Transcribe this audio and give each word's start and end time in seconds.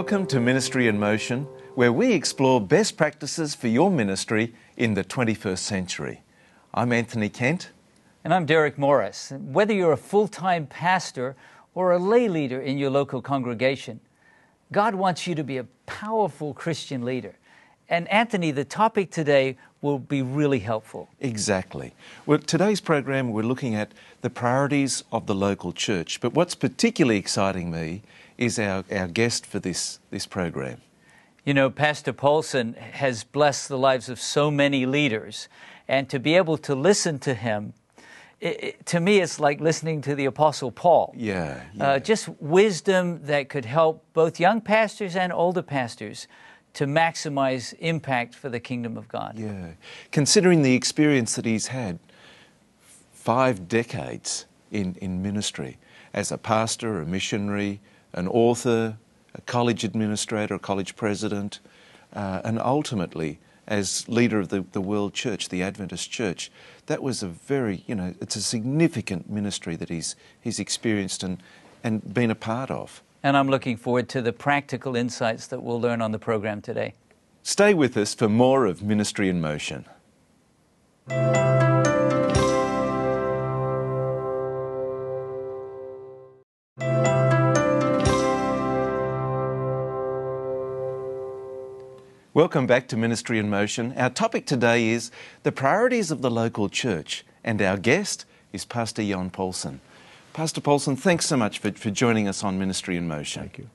Welcome 0.00 0.24
to 0.28 0.40
Ministry 0.40 0.88
in 0.88 0.98
Motion, 0.98 1.46
where 1.74 1.92
we 1.92 2.14
explore 2.14 2.58
best 2.58 2.96
practices 2.96 3.54
for 3.54 3.68
your 3.68 3.90
ministry 3.90 4.54
in 4.78 4.94
the 4.94 5.04
21st 5.04 5.58
century. 5.58 6.22
I'm 6.72 6.90
Anthony 6.90 7.28
Kent. 7.28 7.68
And 8.24 8.32
I'm 8.32 8.46
Derek 8.46 8.78
Morris. 8.78 9.30
Whether 9.36 9.74
you're 9.74 9.92
a 9.92 9.98
full 9.98 10.26
time 10.26 10.66
pastor 10.66 11.36
or 11.74 11.92
a 11.92 11.98
lay 11.98 12.30
leader 12.30 12.62
in 12.62 12.78
your 12.78 12.88
local 12.88 13.20
congregation, 13.20 14.00
God 14.72 14.94
wants 14.94 15.26
you 15.26 15.34
to 15.34 15.44
be 15.44 15.58
a 15.58 15.64
powerful 15.84 16.54
Christian 16.54 17.04
leader. 17.04 17.34
And 17.90 18.08
Anthony, 18.08 18.52
the 18.52 18.64
topic 18.64 19.10
today 19.10 19.58
will 19.82 19.98
be 19.98 20.22
really 20.22 20.60
helpful. 20.60 21.10
Exactly. 21.20 21.92
Well, 22.24 22.38
today's 22.38 22.80
program, 22.80 23.32
we're 23.32 23.42
looking 23.42 23.74
at 23.74 23.92
the 24.22 24.30
priorities 24.30 25.04
of 25.12 25.26
the 25.26 25.34
local 25.34 25.74
church. 25.74 26.20
But 26.22 26.32
what's 26.32 26.54
particularly 26.54 27.18
exciting 27.18 27.70
me 27.70 28.00
is 28.40 28.58
our, 28.58 28.82
our 28.90 29.06
guest 29.06 29.46
for 29.46 29.60
this, 29.60 30.00
this 30.10 30.26
program. 30.26 30.80
You 31.44 31.54
know, 31.54 31.70
Pastor 31.70 32.12
Paulsen 32.12 32.76
has 32.76 33.22
blessed 33.22 33.68
the 33.68 33.78
lives 33.78 34.08
of 34.08 34.18
so 34.18 34.50
many 34.50 34.86
leaders, 34.86 35.48
and 35.86 36.08
to 36.08 36.18
be 36.18 36.34
able 36.34 36.56
to 36.58 36.74
listen 36.74 37.18
to 37.20 37.34
him, 37.34 37.74
it, 38.40 38.64
it, 38.64 38.86
to 38.86 39.00
me, 39.00 39.20
it's 39.20 39.38
like 39.38 39.60
listening 39.60 40.00
to 40.02 40.14
the 40.14 40.24
Apostle 40.24 40.72
Paul. 40.72 41.14
Yeah. 41.14 41.62
yeah. 41.74 41.86
Uh, 41.86 41.98
just 41.98 42.28
wisdom 42.40 43.20
that 43.24 43.50
could 43.50 43.66
help 43.66 44.02
both 44.14 44.40
young 44.40 44.62
pastors 44.62 45.14
and 45.14 45.32
older 45.32 45.62
pastors 45.62 46.26
to 46.72 46.86
maximize 46.86 47.74
impact 47.80 48.34
for 48.34 48.48
the 48.48 48.60
kingdom 48.60 48.96
of 48.96 49.06
God. 49.08 49.38
Yeah. 49.38 49.72
Considering 50.12 50.62
the 50.62 50.74
experience 50.74 51.34
that 51.34 51.44
he's 51.44 51.66
had, 51.66 51.98
five 53.12 53.68
decades 53.68 54.46
in, 54.70 54.94
in 55.02 55.20
ministry 55.20 55.76
as 56.14 56.32
a 56.32 56.38
pastor, 56.38 57.02
a 57.02 57.06
missionary, 57.06 57.80
an 58.12 58.28
author, 58.28 58.96
a 59.34 59.40
college 59.42 59.84
administrator, 59.84 60.54
a 60.54 60.58
college 60.58 60.96
president, 60.96 61.60
uh, 62.12 62.40
and 62.44 62.58
ultimately 62.58 63.38
as 63.66 64.08
leader 64.08 64.40
of 64.40 64.48
the, 64.48 64.64
the 64.72 64.80
world 64.80 65.14
church, 65.14 65.48
the 65.48 65.62
Adventist 65.62 66.10
church. 66.10 66.50
That 66.86 67.02
was 67.02 67.22
a 67.22 67.28
very, 67.28 67.84
you 67.86 67.94
know, 67.94 68.14
it's 68.20 68.34
a 68.34 68.42
significant 68.42 69.30
ministry 69.30 69.76
that 69.76 69.88
he's, 69.88 70.16
he's 70.40 70.58
experienced 70.58 71.22
and, 71.22 71.40
and 71.84 72.12
been 72.12 72.30
a 72.30 72.34
part 72.34 72.70
of. 72.70 73.02
And 73.22 73.36
I'm 73.36 73.48
looking 73.48 73.76
forward 73.76 74.08
to 74.10 74.22
the 74.22 74.32
practical 74.32 74.96
insights 74.96 75.46
that 75.48 75.62
we'll 75.62 75.80
learn 75.80 76.02
on 76.02 76.10
the 76.10 76.18
program 76.18 76.60
today. 76.60 76.94
Stay 77.42 77.72
with 77.72 77.96
us 77.96 78.14
for 78.14 78.28
more 78.28 78.66
of 78.66 78.82
Ministry 78.82 79.28
in 79.28 79.40
Motion. 79.40 79.86
Welcome 92.40 92.66
back 92.66 92.88
to 92.88 92.96
Ministry 92.96 93.38
in 93.38 93.50
Motion. 93.50 93.92
Our 93.98 94.08
topic 94.08 94.46
today 94.46 94.88
is 94.88 95.10
the 95.42 95.52
priorities 95.52 96.10
of 96.10 96.22
the 96.22 96.30
local 96.30 96.70
church, 96.70 97.22
and 97.44 97.60
our 97.60 97.76
guest 97.76 98.24
is 98.50 98.64
Pastor 98.64 99.02
Jan 99.02 99.28
Paulsen. 99.28 99.80
Pastor 100.32 100.62
Paulsen, 100.62 100.98
thanks 100.98 101.26
so 101.26 101.36
much 101.36 101.58
for, 101.58 101.70
for 101.72 101.90
joining 101.90 102.26
us 102.26 102.42
on 102.42 102.58
Ministry 102.58 102.96
in 102.96 103.06
Motion. 103.06 103.42
Thank 103.42 103.58
you. 103.58 103.68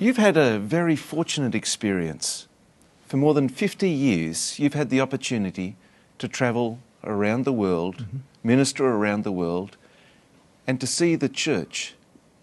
You've 0.00 0.16
had 0.16 0.36
a 0.36 0.58
very 0.58 0.96
fortunate 0.96 1.54
experience. 1.54 2.48
For 3.06 3.18
more 3.18 3.34
than 3.34 3.48
50 3.48 3.88
years, 3.88 4.58
you've 4.58 4.74
had 4.74 4.90
the 4.90 5.00
opportunity 5.00 5.76
to 6.18 6.26
travel 6.26 6.80
around 7.04 7.44
the 7.44 7.52
world, 7.52 7.98
mm-hmm. 7.98 8.16
minister 8.42 8.84
around 8.84 9.22
the 9.22 9.30
world, 9.30 9.76
and 10.66 10.80
to 10.80 10.88
see 10.88 11.14
the 11.14 11.28
church 11.28 11.94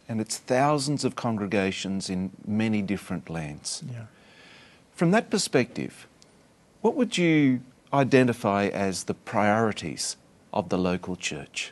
and 0.07 0.21
its 0.21 0.37
thousands 0.37 1.03
of 1.03 1.17
congregations 1.17 2.09
in 2.09 2.31
many 2.47 2.81
different 2.81 3.29
lands. 3.29 3.83
Yeah. 3.91 4.05
From 4.99 5.11
that 5.11 5.29
perspective, 5.29 6.07
what 6.81 6.93
would 6.93 7.17
you 7.17 7.61
identify 7.93 8.65
as 8.65 9.05
the 9.05 9.13
priorities 9.13 10.17
of 10.51 10.67
the 10.67 10.77
local 10.77 11.15
church? 11.15 11.71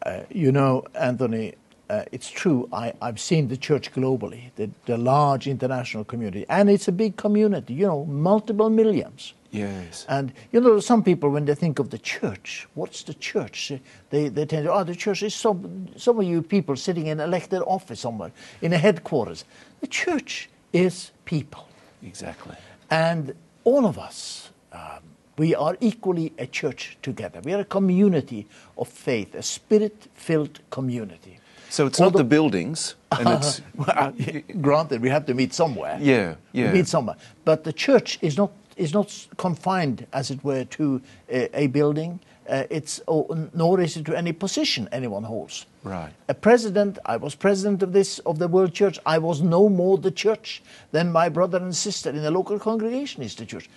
Uh, 0.00 0.20
you 0.30 0.50
know, 0.50 0.84
Anthony, 0.94 1.56
uh, 1.90 2.04
it's 2.10 2.30
true. 2.30 2.66
I, 2.72 2.94
have 3.02 3.20
seen 3.20 3.48
the 3.48 3.58
church 3.58 3.92
globally, 3.92 4.52
the, 4.56 4.70
the, 4.86 4.96
large 4.96 5.46
international 5.46 6.02
community, 6.02 6.46
and 6.48 6.70
it's 6.70 6.88
a 6.88 6.92
big 6.92 7.18
community, 7.18 7.74
you 7.74 7.86
know, 7.86 8.06
multiple 8.06 8.70
millions. 8.70 9.34
Yes. 9.50 10.06
And, 10.08 10.32
you 10.50 10.62
know, 10.62 10.80
some 10.80 11.02
people, 11.02 11.28
when 11.28 11.44
they 11.44 11.54
think 11.54 11.78
of 11.78 11.90
the 11.90 11.98
church, 11.98 12.66
what's 12.72 13.02
the 13.02 13.12
church? 13.12 13.70
They, 14.08 14.30
they 14.30 14.46
tend 14.46 14.64
to, 14.64 14.72
oh, 14.72 14.82
the 14.82 14.94
church 14.94 15.22
is 15.22 15.34
some, 15.34 15.88
some 15.98 16.18
of 16.18 16.24
you 16.24 16.40
people 16.40 16.74
sitting 16.74 17.08
in 17.08 17.20
elected 17.20 17.60
office 17.66 18.00
somewhere, 18.00 18.32
in 18.62 18.72
a 18.72 18.78
headquarters. 18.78 19.44
The 19.82 19.88
church 19.88 20.48
is 20.72 21.10
people. 21.26 21.67
Exactly. 22.02 22.56
And 22.90 23.34
all 23.64 23.86
of 23.86 23.98
us, 23.98 24.50
um, 24.72 25.02
we 25.36 25.54
are 25.54 25.76
equally 25.80 26.32
a 26.38 26.46
church 26.46 26.98
together. 27.02 27.40
We 27.44 27.52
are 27.54 27.60
a 27.60 27.64
community 27.64 28.46
of 28.76 28.88
faith, 28.88 29.34
a 29.34 29.42
spirit 29.42 30.08
filled 30.14 30.60
community. 30.70 31.38
So 31.70 31.86
it's 31.86 32.00
Although, 32.00 32.18
not 32.18 32.18
the 32.18 32.24
buildings, 32.24 32.94
and 33.12 33.28
it's 33.36 33.60
well, 33.76 34.14
granted 34.60 35.02
we 35.02 35.10
have 35.10 35.26
to 35.26 35.34
meet 35.34 35.52
somewhere. 35.52 35.98
Yeah, 36.00 36.36
yeah. 36.52 36.72
We 36.72 36.78
meet 36.78 36.88
somewhere, 36.88 37.16
but 37.44 37.64
the 37.64 37.72
church 37.72 38.18
is 38.22 38.36
not 38.36 38.50
is 38.76 38.94
not 38.94 39.26
confined, 39.36 40.06
as 40.12 40.30
it 40.30 40.42
were, 40.44 40.64
to 40.64 41.02
a, 41.28 41.64
a 41.64 41.66
building. 41.66 42.20
Uh, 42.48 42.64
it's 42.70 43.00
oh, 43.08 43.48
nor 43.52 43.78
is 43.80 43.96
it 43.96 44.06
to 44.06 44.16
any 44.16 44.32
position 44.32 44.88
anyone 44.90 45.22
holds. 45.22 45.66
Right. 45.84 46.12
A 46.28 46.34
president, 46.34 46.98
I 47.04 47.18
was 47.18 47.34
president 47.34 47.82
of 47.82 47.92
this 47.92 48.20
of 48.20 48.38
the 48.38 48.48
World 48.48 48.72
Church. 48.72 48.98
I 49.04 49.18
was 49.18 49.42
no 49.42 49.68
more 49.68 49.98
the 49.98 50.10
church 50.10 50.62
than 50.90 51.12
my 51.12 51.28
brother 51.28 51.58
and 51.58 51.76
sister 51.76 52.08
in 52.10 52.22
the 52.22 52.30
local 52.30 52.58
congregation 52.58 53.22
is 53.22 53.34
the 53.34 53.44
church. 53.44 53.68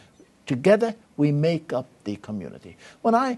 Together 0.45 0.95
we 1.17 1.31
make 1.31 1.73
up 1.73 1.87
the 2.05 2.15
community. 2.17 2.77
When 3.01 3.13
I 3.13 3.37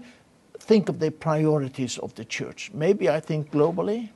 think 0.60 0.88
of 0.88 1.00
the 1.00 1.10
priorities 1.10 1.98
of 1.98 2.14
the 2.14 2.24
church, 2.24 2.70
maybe 2.72 3.08
I 3.08 3.18
think 3.18 3.50
globally, 3.50 4.10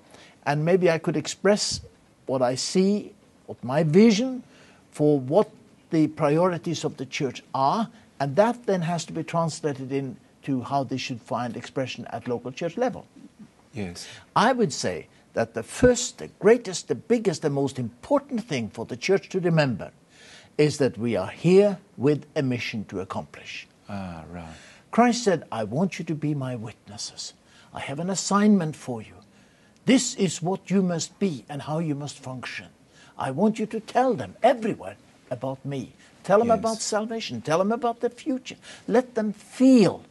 and 0.47 0.65
maybe 0.65 0.89
I 0.89 0.99
could 0.99 1.17
express 1.17 1.81
what 2.27 2.43
I 2.43 2.55
see, 2.55 3.13
what 3.47 3.63
my 3.65 3.83
vision 3.83 4.45
for 4.93 5.19
what 5.19 5.51
the 5.91 6.07
priorities 6.07 6.85
of 6.85 6.97
the 6.97 7.07
church 7.07 7.43
are, 7.55 7.89
and 8.21 8.37
that 8.37 8.67
then 8.67 8.83
has 8.83 9.05
to 9.07 9.13
be 9.13 9.25
translated 9.25 9.93
into 10.49 10.63
how 10.63 10.85
they 10.85 10.97
should 10.97 11.21
find 11.21 11.57
expression 11.57 12.07
at 12.11 12.27
local 12.27 12.51
church 12.51 12.77
level. 12.77 13.07
Yes. 13.75 14.09
I 14.35 14.53
would 14.53 14.73
say 14.73 15.09
that 15.35 15.55
the 15.55 15.63
first, 15.63 16.19
the 16.19 16.29
greatest, 16.39 16.89
the 16.89 16.95
biggest, 16.95 17.43
the 17.43 17.51
most 17.51 17.79
important 17.79 18.45
thing 18.45 18.71
for 18.71 18.87
the 18.87 18.97
church 18.97 19.29
to 19.31 19.41
remember 19.41 19.91
is 20.57 20.79
that 20.79 20.99
we 20.99 21.17
are 21.17 21.31
here 21.31 21.79
with 21.97 22.27
a 22.35 22.43
mission 22.43 22.85
to 22.87 23.01
accomplish. 23.01 23.69
Ah, 23.89 24.25
right. 24.33 24.57
Christ 24.91 25.23
said, 25.23 25.45
I 25.53 25.65
want 25.65 25.99
you 25.99 26.05
to 26.07 26.15
be 26.15 26.35
my 26.35 26.57
witnesses. 26.57 27.35
I 27.75 27.81
have 27.81 28.01
an 28.01 28.11
assignment 28.11 28.75
for 28.75 29.03
you. 29.03 29.15
This 29.85 30.15
is 30.17 30.43
what 30.43 30.71
you 30.71 30.83
must 30.83 31.19
be 31.19 31.45
and 31.49 31.63
how 31.63 31.79
you 31.79 31.95
must 31.95 32.19
function. 32.19 32.67
I 33.19 33.31
want 33.31 33.59
you 33.59 33.67
to 33.67 33.81
tell 33.81 34.15
them 34.15 34.35
everywhere 34.43 34.97
about 35.31 35.65
me. 35.65 35.93
Tell 36.25 36.39
them 36.41 36.49
yes. 36.49 36.59
about 36.59 36.79
salvation. 36.81 37.41
Tell 37.41 37.59
them 37.59 37.73
about 37.73 38.01
the 38.01 38.11
future. 38.11 38.57
Let 38.87 39.15
them 39.15 39.33
feel 39.33 40.05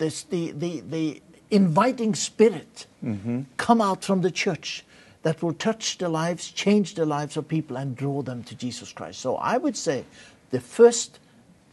this, 0.00 0.24
the, 0.24 0.50
the, 0.52 0.80
the 0.80 1.22
inviting 1.50 2.14
spirit 2.14 2.86
mm-hmm. 3.04 3.42
come 3.56 3.80
out 3.80 4.02
from 4.02 4.22
the 4.22 4.30
church 4.30 4.84
that 5.22 5.42
will 5.42 5.52
touch 5.52 5.98
the 5.98 6.08
lives, 6.08 6.50
change 6.50 6.94
the 6.94 7.04
lives 7.04 7.36
of 7.36 7.46
people, 7.46 7.76
and 7.76 7.94
draw 7.94 8.22
them 8.22 8.42
to 8.44 8.54
Jesus 8.54 8.92
Christ. 8.92 9.20
So 9.20 9.36
I 9.36 9.58
would 9.58 9.76
say 9.76 10.04
the 10.50 10.60
first, 10.60 11.20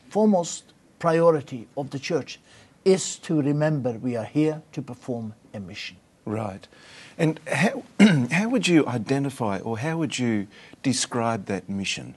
foremost 0.09 0.74
priority 1.00 1.68
of 1.77 1.89
the 1.89 2.00
church 2.00 2.39
is 2.83 3.18
to 3.19 3.41
remember 3.41 3.94
we 3.94 4.15
are 4.15 4.25
here 4.25 4.62
to 4.73 4.81
perform 4.81 5.33
a 5.53 5.59
mission. 5.59 5.97
Right. 6.25 6.68
And 7.18 7.39
how, 7.47 7.83
how 8.31 8.50
would 8.50 8.68
you 8.68 8.85
identify 8.85 9.59
or 9.59 9.80
how 9.80 9.97
would 9.97 10.19
you 10.19 10.47
describe 10.83 11.45
that 11.45 11.69
mission? 11.69 12.15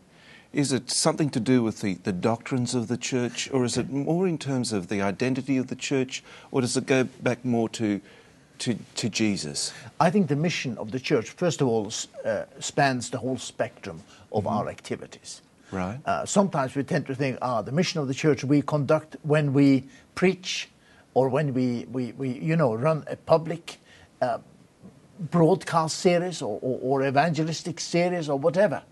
Is 0.52 0.72
it 0.72 0.90
something 0.90 1.30
to 1.30 1.40
do 1.40 1.62
with 1.62 1.80
the, 1.80 1.94
the 1.94 2.12
doctrines 2.12 2.74
of 2.74 2.88
the 2.88 2.96
church, 2.96 3.48
or 3.52 3.64
is 3.64 3.78
it 3.78 3.88
more 3.90 4.26
in 4.26 4.36
terms 4.36 4.72
of 4.72 4.88
the 4.88 5.00
identity 5.00 5.56
of 5.56 5.68
the 5.68 5.76
church, 5.76 6.24
or 6.50 6.60
does 6.60 6.76
it 6.76 6.86
go 6.86 7.04
back 7.04 7.44
more 7.44 7.68
to, 7.70 8.00
to, 8.58 8.76
to 8.96 9.08
Jesus? 9.08 9.72
I 10.00 10.10
think 10.10 10.26
the 10.26 10.34
mission 10.34 10.76
of 10.78 10.90
the 10.90 10.98
church, 10.98 11.30
first 11.30 11.60
of 11.60 11.68
all, 11.68 11.92
uh, 12.24 12.44
spans 12.58 13.10
the 13.10 13.18
whole 13.18 13.38
spectrum 13.38 14.02
of 14.32 14.44
mm-hmm. 14.44 14.56
our 14.56 14.68
activities. 14.68 15.40
Right. 15.70 16.00
Uh, 16.04 16.26
sometimes 16.26 16.74
we 16.74 16.82
tend 16.82 17.06
to 17.06 17.14
think, 17.14 17.38
ah, 17.42 17.62
the 17.62 17.70
mission 17.70 18.00
of 18.00 18.08
the 18.08 18.14
church 18.14 18.42
we 18.42 18.60
conduct 18.60 19.16
when 19.22 19.52
we 19.52 19.84
preach 20.16 20.68
or 21.14 21.28
when 21.28 21.54
we, 21.54 21.86
we, 21.92 22.10
we 22.12 22.30
you 22.30 22.56
know, 22.56 22.74
run 22.74 23.04
a 23.06 23.14
public 23.14 23.78
uh, 24.20 24.38
broadcast 25.30 25.98
series 25.98 26.42
or, 26.42 26.58
or, 26.60 27.00
or 27.00 27.06
evangelistic 27.06 27.78
series 27.78 28.28
or 28.28 28.36
whatever. 28.36 28.82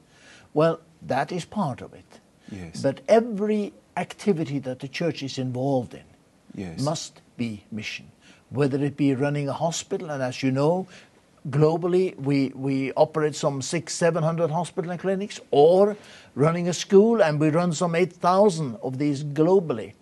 Well, 0.55 0.81
that 1.03 1.33
is 1.33 1.45
part 1.45 1.81
of 1.81 1.93
it. 1.95 2.21
Yes. 2.51 2.81
But 2.81 3.01
every 3.09 3.73
activity 3.97 4.59
that 4.61 4.79
the 4.81 4.89
church 4.89 5.23
is 5.23 5.39
involved 5.39 5.95
in 5.95 6.05
yes. 6.55 6.81
must 6.81 7.21
be 7.37 7.65
mission. 7.71 8.11
Whether 8.51 8.83
it 8.83 8.97
be 8.97 9.15
running 9.15 9.49
a 9.49 9.53
hospital, 9.53 10.11
and 10.11 10.23
as 10.23 10.43
you 10.43 10.51
know, 10.51 10.87
globally, 11.51 12.17
we, 12.17 12.49
we 12.55 12.93
operate 12.93 13.35
some 13.35 13.61
six, 13.61 13.95
seven 13.95 14.23
hundred 14.23 14.51
hospital 14.51 14.91
and 14.91 15.01
clinics, 15.01 15.41
or 15.51 15.97
running 16.35 16.69
a 16.69 16.73
school, 16.73 17.23
and 17.23 17.39
we 17.39 17.51
run 17.51 17.73
some 17.73 17.95
8,000 17.95 18.77
of 18.83 18.99
these 18.99 19.25
globally. 19.25 19.93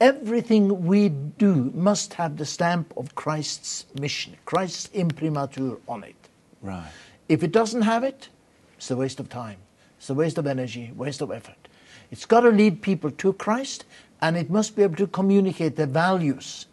Everything 0.00 0.84
we 0.84 1.08
do 1.08 1.70
must 1.74 2.14
have 2.14 2.36
the 2.36 2.44
stamp 2.44 2.92
of 2.98 3.14
Christ's 3.14 3.86
mission, 3.98 4.36
Christ's 4.44 4.90
imprimatur 4.92 5.78
on 5.88 6.04
it. 6.04 6.16
Right. 6.60 6.90
If 7.28 7.42
it 7.42 7.52
doesn't 7.52 7.82
have 7.82 8.04
it, 8.04 8.28
it's 8.76 8.90
a 8.90 8.96
waste 8.96 9.20
of 9.20 9.30
time, 9.30 9.56
it's 9.98 10.10
a 10.10 10.14
waste 10.14 10.38
of 10.38 10.46
energy, 10.46 10.92
waste 10.94 11.20
of 11.20 11.30
effort. 11.30 11.68
It's 12.10 12.26
got 12.26 12.40
to 12.40 12.50
lead 12.50 12.82
people 12.82 13.10
to 13.10 13.32
Christ, 13.32 13.84
and 14.20 14.36
it 14.36 14.50
must 14.50 14.76
be 14.76 14.82
able 14.82 14.96
to 14.96 15.06
communicate 15.06 15.76
the 15.76 15.86
values 15.86 16.66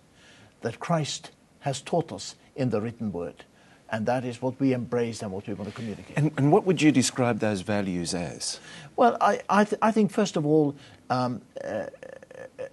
that 0.61 0.79
Christ 0.79 1.31
has 1.61 1.81
taught 1.81 2.11
us 2.11 2.35
in 2.55 2.69
the 2.69 2.81
written 2.81 3.11
word. 3.11 3.45
And 3.89 4.05
that 4.07 4.25
is 4.25 4.41
what 4.41 4.59
we 4.59 4.73
embrace 4.73 5.21
and 5.21 5.31
what 5.31 5.47
we 5.47 5.53
want 5.53 5.69
to 5.69 5.75
communicate. 5.75 6.17
And, 6.17 6.31
and 6.37 6.51
what 6.51 6.65
would 6.65 6.81
you 6.81 6.91
describe 6.91 7.39
those 7.39 7.61
values 7.61 8.13
as? 8.13 8.59
Well, 8.95 9.17
I, 9.21 9.41
I, 9.49 9.65
th- 9.65 9.79
I 9.81 9.91
think, 9.91 10.11
first 10.11 10.35
of 10.35 10.45
all, 10.45 10.75
um, 11.09 11.41
uh, 11.63 11.85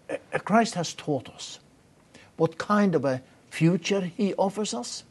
uh, 0.08 0.38
Christ 0.44 0.75
has 0.75 0.94
taught 0.94 1.29
us 1.29 1.61
what 2.37 2.56
kind 2.56 2.94
of 2.94 3.05
a 3.05 3.23
future 3.50 4.00
He 4.00 4.35
offers 4.35 4.73
us, 4.73 5.05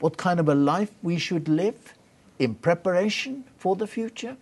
what 0.00 0.16
kind 0.16 0.40
of 0.40 0.48
a 0.48 0.54
life 0.54 0.90
we 1.02 1.18
should 1.18 1.48
live 1.48 1.94
in 2.38 2.54
preparation 2.54 3.44
for 3.58 3.76
the 3.76 3.86
future. 3.86 4.36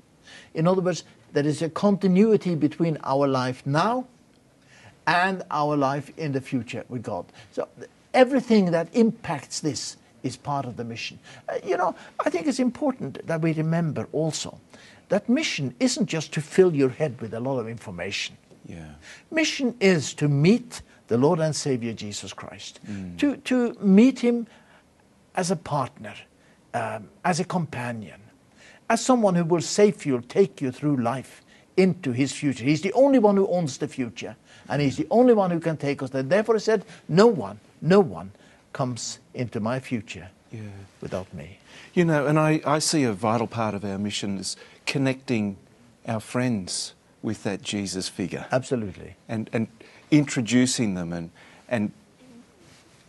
In 0.54 0.66
other 0.66 0.80
words, 0.80 1.04
there 1.32 1.46
is 1.46 1.62
a 1.62 1.68
continuity 1.68 2.54
between 2.54 2.98
our 3.04 3.26
life 3.26 3.66
now 3.66 4.06
and 5.06 5.42
our 5.50 5.76
life 5.76 6.10
in 6.16 6.32
the 6.32 6.40
future 6.40 6.84
with 6.88 7.02
God. 7.02 7.26
So 7.52 7.68
everything 8.12 8.70
that 8.70 8.88
impacts 8.92 9.60
this 9.60 9.96
is 10.22 10.36
part 10.36 10.64
of 10.64 10.76
the 10.76 10.84
mission. 10.84 11.18
Uh, 11.48 11.58
you 11.64 11.76
know, 11.76 11.94
I 12.24 12.30
think 12.30 12.46
it's 12.46 12.58
important 12.58 13.26
that 13.26 13.42
we 13.42 13.52
remember 13.52 14.08
also 14.12 14.58
that 15.08 15.28
mission 15.28 15.74
isn't 15.80 16.06
just 16.06 16.32
to 16.32 16.40
fill 16.40 16.74
your 16.74 16.88
head 16.88 17.20
with 17.20 17.34
a 17.34 17.40
lot 17.40 17.58
of 17.58 17.68
information. 17.68 18.36
Yeah. 18.66 18.94
Mission 19.30 19.76
is 19.80 20.14
to 20.14 20.28
meet 20.28 20.80
the 21.08 21.18
Lord 21.18 21.38
and 21.40 21.54
Savior 21.54 21.92
Jesus 21.92 22.32
Christ, 22.32 22.80
to, 23.18 23.36
to 23.36 23.76
meet 23.80 24.20
Him 24.20 24.46
as 25.34 25.50
a 25.50 25.56
partner, 25.56 26.14
um, 26.72 27.08
as 27.24 27.40
a 27.40 27.44
companion, 27.44 28.20
as 28.88 29.04
someone 29.04 29.34
who 29.34 29.44
will 29.44 29.60
save 29.60 30.04
you, 30.06 30.20
take 30.20 30.60
you 30.60 30.70
through 30.70 30.96
life 30.98 31.42
into 31.76 32.12
His 32.12 32.32
future. 32.32 32.64
He's 32.64 32.82
the 32.82 32.92
only 32.92 33.18
one 33.18 33.36
who 33.36 33.46
owns 33.48 33.78
the 33.78 33.88
future, 33.88 34.36
and 34.68 34.80
He's 34.82 34.96
the 34.96 35.06
only 35.10 35.34
one 35.34 35.50
who 35.50 35.60
can 35.60 35.76
take 35.76 36.02
us 36.02 36.10
there. 36.10 36.22
Therefore, 36.22 36.54
He 36.56 36.60
said, 36.60 36.84
No 37.08 37.26
one, 37.26 37.58
no 37.80 38.00
one 38.00 38.30
comes 38.72 39.18
into 39.34 39.60
my 39.60 39.80
future 39.80 40.28
Yeah. 40.52 40.60
without 41.00 41.32
me. 41.34 41.58
You 41.94 42.04
know, 42.04 42.26
and 42.26 42.38
I, 42.38 42.60
I 42.64 42.78
see 42.80 43.04
a 43.04 43.12
vital 43.12 43.46
part 43.46 43.74
of 43.74 43.84
our 43.84 43.98
mission 43.98 44.38
is 44.38 44.56
connecting 44.86 45.56
our 46.06 46.20
friends 46.20 46.94
with 47.22 47.42
that 47.44 47.62
Jesus 47.62 48.08
figure 48.08 48.46
Absolutely. 48.52 49.14
and, 49.28 49.48
and 49.52 49.68
introducing 50.10 50.94
them 50.94 51.12
and, 51.12 51.30
and 51.68 51.92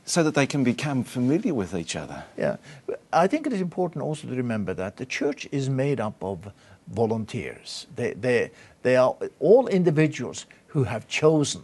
so 0.05 0.23
that 0.23 0.35
they 0.35 0.45
can 0.45 0.63
become 0.63 1.03
familiar 1.03 1.53
with 1.53 1.73
each 1.73 1.95
other. 1.95 2.23
Yeah, 2.37 2.57
I 3.11 3.25
think 3.27 3.47
it 3.47 3.53
is 3.53 3.61
important 3.61 4.03
also 4.03 4.27
to 4.27 4.35
remember 4.35 4.73
that 4.75 4.97
the 4.97 5.05
church 5.05 5.47
is 5.51 5.67
made 5.67 5.99
up 5.99 6.23
of 6.23 6.51
volunteers. 6.87 7.87
They, 7.95 8.13
they, 8.13 8.51
they 8.83 8.95
are 8.95 9.15
all 9.39 9.67
individuals 9.67 10.45
who 10.67 10.83
have 10.83 11.07
chosen, 11.07 11.63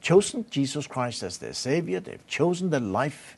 chosen 0.00 0.46
Jesus 0.50 0.86
Christ 0.86 1.22
as 1.22 1.36
their 1.36 1.52
Savior. 1.52 2.00
They've 2.00 2.26
chosen 2.26 2.70
the 2.70 2.80
life 2.80 3.36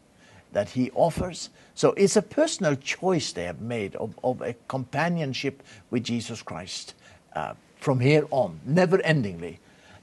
that 0.53 0.71
He 0.71 0.93
offers. 0.93 1.51
So 1.75 1.93
it's 1.93 2.17
a 2.17 2.23
personal 2.23 2.77
choice 2.77 3.33
they 3.33 3.45
have 3.45 3.61
made 3.61 3.97
of, 3.97 4.17
of 4.23 4.41
a 4.43 4.55
companionship 4.69 5.63
with 5.91 6.05
Jesus 6.05 6.41
Christ 6.41 6.95
uh, 7.35 7.55
from 7.81 7.99
here 7.99 8.27
on, 8.31 8.61
never 8.65 8.99
endingly. 8.99 9.59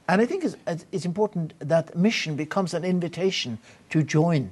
And 0.07 0.21
I 0.21 0.25
think 0.25 0.43
it's, 0.43 0.85
it's 0.91 1.05
important 1.05 1.53
that 1.59 1.95
mission 1.95 2.35
becomes 2.35 2.73
an 2.73 2.83
invitation 2.83 3.57
to 3.89 4.03
join 4.03 4.51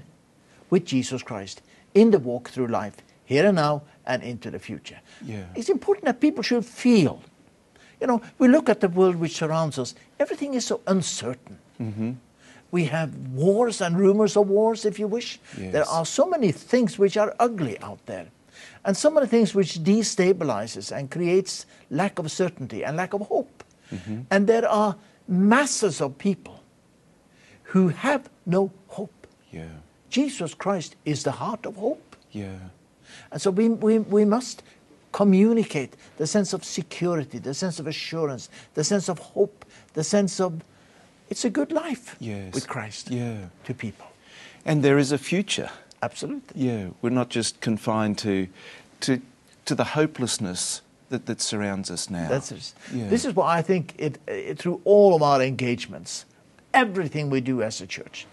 with 0.69 0.85
Jesus 0.85 1.21
Christ 1.21 1.61
in 1.93 2.11
the 2.11 2.19
walk 2.19 2.49
through 2.49 2.67
life, 2.67 2.95
here 3.25 3.45
and 3.45 3.55
now 3.55 3.83
and 4.05 4.23
into 4.23 4.49
the 4.49 4.59
future. 4.59 4.99
Yeah. 5.23 5.45
It's 5.55 5.69
important 5.69 6.05
that 6.05 6.19
people 6.19 6.43
should 6.43 6.65
feel. 6.65 7.21
You 8.01 8.07
know, 8.07 8.21
we 8.39 8.47
look 8.47 8.67
at 8.67 8.81
the 8.81 8.89
world 8.89 9.15
which 9.15 9.35
surrounds 9.35 9.77
us, 9.77 9.95
everything 10.19 10.55
is 10.55 10.65
so 10.65 10.81
uncertain. 10.87 11.59
Mm-hmm. 11.79 12.11
We 12.71 12.85
have 12.85 13.15
wars 13.29 13.81
and 13.81 13.97
rumors 13.97 14.35
of 14.35 14.49
wars, 14.49 14.83
if 14.83 14.97
you 14.97 15.07
wish. 15.07 15.39
There 15.55 15.87
are 15.87 16.05
so 16.05 16.25
many 16.25 16.51
things 16.51 16.97
which 16.97 17.17
are 17.17 17.35
ugly 17.39 17.79
out 17.81 18.03
there. 18.07 18.25
And 18.83 18.97
so 18.97 19.11
many 19.11 19.27
things 19.27 19.53
which 19.53 19.75
destabilizes 19.83 20.91
and 20.91 21.09
creates 21.11 21.67
lack 21.91 22.17
of 22.17 22.31
certainty 22.31 22.83
and 22.83 22.97
lack 22.97 23.13
of 23.13 23.21
hope. 23.21 23.63
Mm-hmm. 23.91 24.21
And 24.31 24.47
there 24.47 24.67
are 24.67 24.95
masses 25.27 26.01
of 26.01 26.17
people 26.17 26.59
who 27.63 27.89
have 27.89 28.29
no 28.45 28.71
hope. 28.87 29.27
Yeah. 29.51 29.65
Jesus 30.09 30.53
Christ 30.53 30.95
is 31.05 31.23
the 31.23 31.31
heart 31.31 31.65
of 31.65 31.75
hope. 31.75 32.15
Yeah. 32.31 32.57
And 33.31 33.41
so 33.41 33.51
we, 33.51 33.69
we, 33.69 33.99
we 33.99 34.25
must 34.25 34.63
communicate 35.11 35.95
the 36.17 36.27
sense 36.27 36.53
of 36.53 36.63
security, 36.63 37.37
the 37.39 37.53
sense 37.53 37.79
of 37.79 37.87
assurance, 37.87 38.49
the 38.73 38.83
sense 38.83 39.09
of 39.09 39.19
hope, 39.19 39.65
the 39.93 40.03
sense 40.03 40.39
of 40.39 40.61
it's 41.29 41.45
a 41.45 41.49
good 41.49 41.71
life 41.71 42.15
Yes. 42.19 42.53
with 42.53 42.67
Christ 42.67 43.09
Yeah. 43.09 43.45
to 43.65 43.73
people. 43.73 44.07
And 44.65 44.83
there 44.83 44.97
is 44.97 45.11
a 45.11 45.17
future. 45.17 45.69
Absolutely. 46.01 46.61
Yeah, 46.67 46.87
we're 47.01 47.09
not 47.09 47.29
just 47.29 47.59
confined 47.61 48.17
to, 48.19 48.47
to, 49.01 49.21
to 49.65 49.75
the 49.75 49.83
hopelessness 49.83 50.81
that, 51.13 51.27
that 51.27 51.41
surrounds 51.41 51.91
us 51.91 52.09
now. 52.09 52.27
Yeah. 52.91 53.07
This 53.07 53.23
is 53.23 53.35
why 53.35 53.57
I 53.57 53.61
think 53.61 53.93
it, 53.99 54.17
it 54.27 54.57
through 54.57 54.81
all 54.83 55.15
of 55.15 55.21
our 55.21 55.41
engagements, 55.43 56.25
everything 56.73 57.29
we 57.29 57.39
do 57.39 57.61
as 57.61 57.81
a 57.81 57.87
church, 57.87 58.25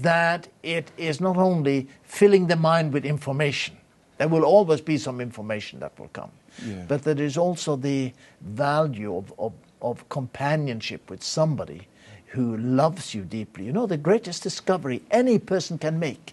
that 0.00 0.48
it 0.62 0.90
is 0.96 1.20
not 1.20 1.36
only 1.36 1.88
filling 2.04 2.46
the 2.46 2.56
mind 2.56 2.92
with 2.94 3.04
information. 3.04 3.76
There 4.16 4.28
will 4.28 4.44
always 4.44 4.80
be 4.80 4.96
some 4.98 5.20
information 5.20 5.80
that 5.80 5.92
will 5.98 6.08
come, 6.12 6.30
Yeah. 6.66 6.84
but 6.88 7.02
there 7.02 7.20
is 7.20 7.36
also 7.36 7.76
the 7.76 8.12
value 8.40 9.14
of, 9.16 9.32
of, 9.38 9.52
of 9.82 10.08
companionship 10.08 11.10
with 11.10 11.22
somebody 11.22 11.86
who 12.28 12.56
loves 12.56 13.14
you 13.14 13.22
deeply. 13.24 13.66
You 13.66 13.72
know, 13.72 13.86
the 13.86 13.98
greatest 13.98 14.42
discovery 14.42 15.02
any 15.10 15.38
person 15.38 15.76
can 15.76 15.98
make 15.98 16.32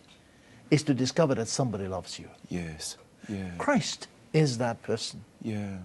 is 0.71 0.83
to 0.83 0.93
discover 0.93 1.35
that 1.35 1.50
somebody 1.50 1.88
loves 1.88 2.17
you. 2.19 2.29
Yes. 2.47 2.95
Yeah. 3.27 3.51
Christ 3.57 4.07
is 4.33 4.57
that 4.57 4.81
person. 4.83 5.24
Yeah. 5.41 5.77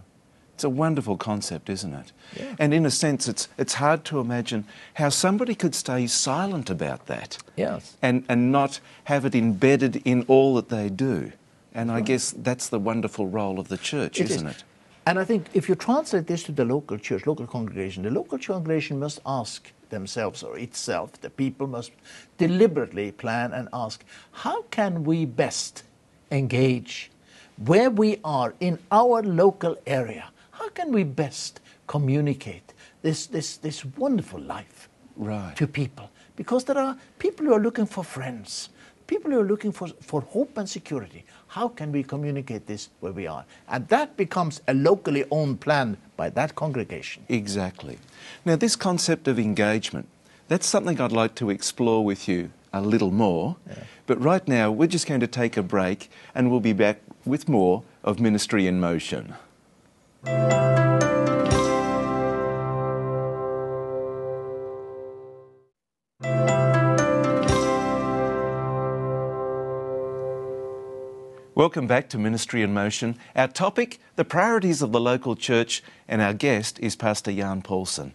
It's 0.54 0.62
a 0.64 0.70
wonderful 0.70 1.16
concept, 1.16 1.68
isn't 1.68 1.92
it? 1.94 2.12
Yeah. 2.36 2.54
And 2.60 2.72
in 2.72 2.86
a 2.86 2.90
sense, 2.90 3.26
it's, 3.26 3.48
it's 3.58 3.74
hard 3.74 4.04
to 4.04 4.20
imagine 4.20 4.64
how 4.94 5.08
somebody 5.08 5.54
could 5.54 5.74
stay 5.74 6.06
silent 6.06 6.70
about 6.70 7.06
that 7.06 7.38
Yes. 7.56 7.96
and, 8.02 8.24
and 8.28 8.52
not 8.52 8.78
have 9.04 9.24
it 9.24 9.34
embedded 9.34 9.96
in 10.04 10.24
all 10.28 10.54
that 10.54 10.68
they 10.68 10.88
do. 10.88 11.32
And 11.74 11.90
I 11.90 12.02
guess 12.02 12.30
that's 12.30 12.68
the 12.68 12.78
wonderful 12.78 13.26
role 13.26 13.58
of 13.58 13.66
the 13.66 13.76
church, 13.76 14.20
It 14.20 14.24
is. 14.30 14.36
isn't 14.36 14.46
it? 14.46 14.64
And 15.06 15.18
I 15.18 15.24
think 15.24 15.48
if 15.54 15.68
you 15.68 15.74
translate 15.74 16.28
this 16.28 16.44
to 16.44 16.52
the 16.52 16.64
local 16.64 16.98
church, 16.98 17.26
local 17.26 17.48
congregation, 17.48 18.04
the 18.04 18.10
local 18.10 18.38
congregation 18.38 19.00
must 19.00 19.20
ask 19.26 19.72
themselves 19.90 20.44
or 20.44 20.56
itself, 20.56 21.20
the 21.20 21.30
people 21.30 21.66
must 21.66 21.90
deliberately 22.38 23.10
plan 23.10 23.52
and 23.52 23.68
ask, 23.72 24.04
how 24.30 24.62
can 24.70 25.02
we 25.02 25.24
best 25.24 25.82
engage 26.30 27.10
where 27.56 27.90
we 27.90 28.18
are 28.24 28.54
in 28.60 28.78
our 28.90 29.22
local 29.22 29.76
area? 29.86 30.30
How 30.52 30.68
can 30.70 30.92
we 30.92 31.04
best 31.04 31.60
communicate 31.86 32.72
this, 33.02 33.26
this, 33.26 33.56
this 33.58 33.84
wonderful 33.84 34.40
life 34.40 34.88
Right. 35.16 35.54
to 35.56 35.66
people? 35.66 36.10
Because 36.36 36.64
there 36.64 36.78
are 36.78 36.96
people 37.18 37.46
who 37.46 37.52
are 37.52 37.60
looking 37.60 37.86
for 37.86 38.02
friends, 38.02 38.70
people 39.06 39.30
who 39.30 39.40
are 39.40 39.44
looking 39.46 39.70
for, 39.72 39.88
for 40.00 40.22
hope 40.22 40.58
and 40.58 40.68
security. 40.68 41.24
How 41.46 41.68
can 41.68 41.92
we 41.92 42.02
communicate 42.02 42.66
this 42.66 42.88
where 43.00 43.12
we 43.12 43.26
are? 43.28 43.44
And 43.68 43.86
that 43.88 44.16
becomes 44.16 44.60
a 44.66 44.74
locally 44.74 45.24
owned 45.30 45.60
plan 45.60 45.96
by 46.16 46.30
that 46.30 46.56
congregation. 46.56 47.24
Exactly. 47.28 47.98
Now, 48.44 48.56
this 48.56 48.74
concept 48.74 49.28
of 49.28 49.38
engagement, 49.38 50.08
that's 50.48 50.66
something 50.66 51.00
I'd 51.00 51.12
like 51.12 51.34
to 51.36 51.50
explore 51.50 52.04
with 52.04 52.26
you 52.28 52.50
a 52.74 52.80
little 52.80 53.12
more. 53.12 53.56
But 54.06 54.20
right 54.20 54.46
now, 54.48 54.70
we're 54.70 54.88
just 54.88 55.06
going 55.06 55.20
to 55.20 55.28
take 55.28 55.56
a 55.56 55.62
break 55.62 56.10
and 56.34 56.50
we'll 56.50 56.60
be 56.60 56.72
back 56.72 57.00
with 57.24 57.48
more 57.48 57.84
of 58.02 58.18
Ministry 58.18 58.66
in 58.66 58.80
Motion. 58.80 59.34
Welcome 71.56 71.86
back 71.86 72.08
to 72.08 72.18
Ministry 72.18 72.62
in 72.62 72.74
Motion. 72.74 73.16
Our 73.36 73.46
topic, 73.46 74.00
the 74.16 74.24
priorities 74.24 74.82
of 74.82 74.90
the 74.90 74.98
local 75.00 75.36
church, 75.36 75.84
and 76.08 76.20
our 76.20 76.34
guest 76.34 76.80
is 76.80 76.96
Pastor 76.96 77.32
Jan 77.32 77.62
Paulsen. 77.62 78.10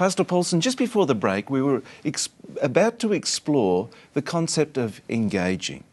Pastor 0.00 0.24
Paulsen, 0.24 0.60
just 0.60 0.78
before 0.78 1.04
the 1.04 1.14
break, 1.14 1.50
we 1.50 1.60
were 1.60 1.82
ex- 2.06 2.30
about 2.62 2.98
to 3.00 3.12
explore 3.12 3.90
the 4.14 4.22
concept 4.22 4.78
of 4.78 5.02
engaging. 5.10 5.84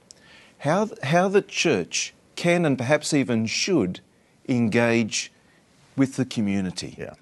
how, 0.60 0.90
how 1.04 1.28
the 1.28 1.42
church 1.42 2.14
can 2.38 2.66
and 2.66 2.78
perhaps 2.78 3.14
even 3.14 3.46
should 3.46 4.00
engage 4.48 5.30
with 5.98 6.16
the 6.16 6.24
community. 6.24 6.96
Yeah. 6.98 7.16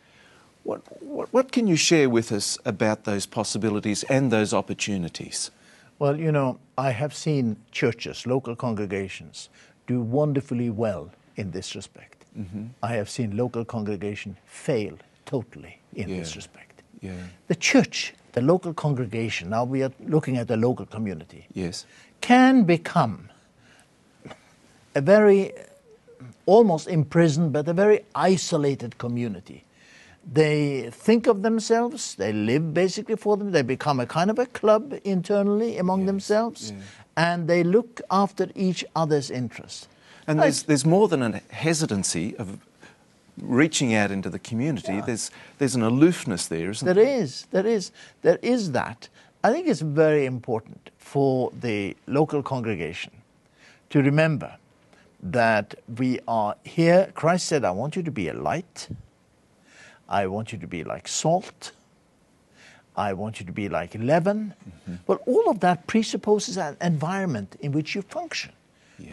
What, 0.61 0.81
what, 1.01 1.33
what 1.33 1.51
can 1.51 1.65
you 1.65 1.75
share 1.75 2.07
with 2.07 2.31
us 2.31 2.59
about 2.65 3.05
those 3.05 3.25
possibilities 3.25 4.03
and 4.03 4.31
those 4.31 4.53
opportunities? 4.53 5.49
Well, 5.97 6.19
you 6.19 6.31
know, 6.31 6.59
I 6.77 6.91
have 6.91 7.15
seen 7.15 7.57
churches, 7.71 8.27
local 8.27 8.55
congregations, 8.55 9.49
do 9.87 10.01
wonderfully 10.01 10.69
well 10.69 11.09
in 11.35 11.49
this 11.49 11.75
respect. 11.75 12.25
Mm-hmm. 12.37 12.65
I 12.83 12.93
have 12.93 13.09
seen 13.09 13.35
local 13.35 13.65
congregation 13.65 14.37
fail 14.45 14.99
totally 15.25 15.79
in 15.95 16.09
this 16.09 16.35
respect. 16.35 16.74
Yeah. 17.05 17.13
The 17.47 17.55
church, 17.55 18.13
the 18.33 18.41
local 18.41 18.73
congregation, 18.73 19.49
now 19.49 19.63
we 19.63 19.83
are 19.83 19.91
looking 20.07 20.37
at 20.37 20.47
the 20.47 20.57
local 20.57 20.85
community, 20.85 21.47
Yes. 21.53 21.85
can 22.21 22.63
become 22.63 23.29
a 24.95 25.01
very 25.01 25.51
almost 26.45 26.87
imprisoned 26.87 27.51
but 27.53 27.67
a 27.67 27.73
very 27.73 27.99
isolated 28.13 28.97
community. 28.97 29.63
They 30.33 30.89
think 30.91 31.27
of 31.27 31.43
themselves, 31.43 32.15
they 32.15 32.33
live 32.33 32.73
basically 32.73 33.15
for 33.15 33.37
them, 33.37 33.51
they 33.51 33.61
become 33.61 33.99
a 33.99 34.07
kind 34.07 34.31
of 34.31 34.39
a 34.39 34.47
club 34.47 34.99
internally 35.03 35.77
among 35.77 36.07
themselves, 36.07 36.71
yeah. 36.71 36.77
and 37.15 37.47
they 37.47 37.63
look 37.63 38.01
after 38.09 38.49
each 38.55 38.83
other's 38.95 39.29
interests. 39.29 39.87
And 40.27 40.39
there's, 40.39 40.63
there's 40.63 40.85
more 40.85 41.07
than 41.07 41.21
a 41.21 41.41
hesitancy 41.51 42.35
of 42.37 42.57
reaching 43.41 43.93
out 43.93 44.11
into 44.11 44.29
the 44.29 44.39
community. 44.39 45.01
There's, 45.01 45.31
there's 45.57 45.75
an 45.75 45.83
aloofness 45.83 46.47
there, 46.47 46.69
isn't 46.71 46.85
There 46.85 46.93
there? 46.93 47.21
is, 47.21 47.47
there 47.51 47.65
is, 47.65 47.91
there 48.21 48.39
is 48.41 48.71
that. 48.71 49.09
I 49.43 49.51
think 49.51 49.67
it's 49.67 49.81
very 49.81 50.25
important 50.25 50.89
for 50.97 51.51
the 51.59 51.95
local 52.07 52.41
congregation 52.41 53.11
to 53.89 54.01
remember 54.01 54.55
that 55.21 55.75
we 55.97 56.19
are 56.27 56.55
here. 56.63 57.11
Christ 57.13 57.45
said, 57.47 57.63
I 57.63 57.71
want 57.71 57.95
you 57.95 58.03
to 58.03 58.11
be 58.11 58.27
a 58.29 58.33
light. 58.33 58.87
I 60.07 60.27
want 60.27 60.51
you 60.51 60.59
to 60.59 60.67
be 60.67 60.83
like 60.83 61.07
salt. 61.07 61.71
I 62.95 63.13
want 63.13 63.39
you 63.39 63.45
to 63.45 63.51
be 63.51 63.67
like 63.69 63.95
leaven. 63.95 64.53
Mm-hmm. 64.69 64.95
But 65.05 65.21
all 65.25 65.49
of 65.49 65.59
that 65.59 65.87
presupposes 65.87 66.57
an 66.57 66.77
environment 66.81 67.55
in 67.59 67.71
which 67.71 67.95
you 67.95 68.01
function. 68.01 68.51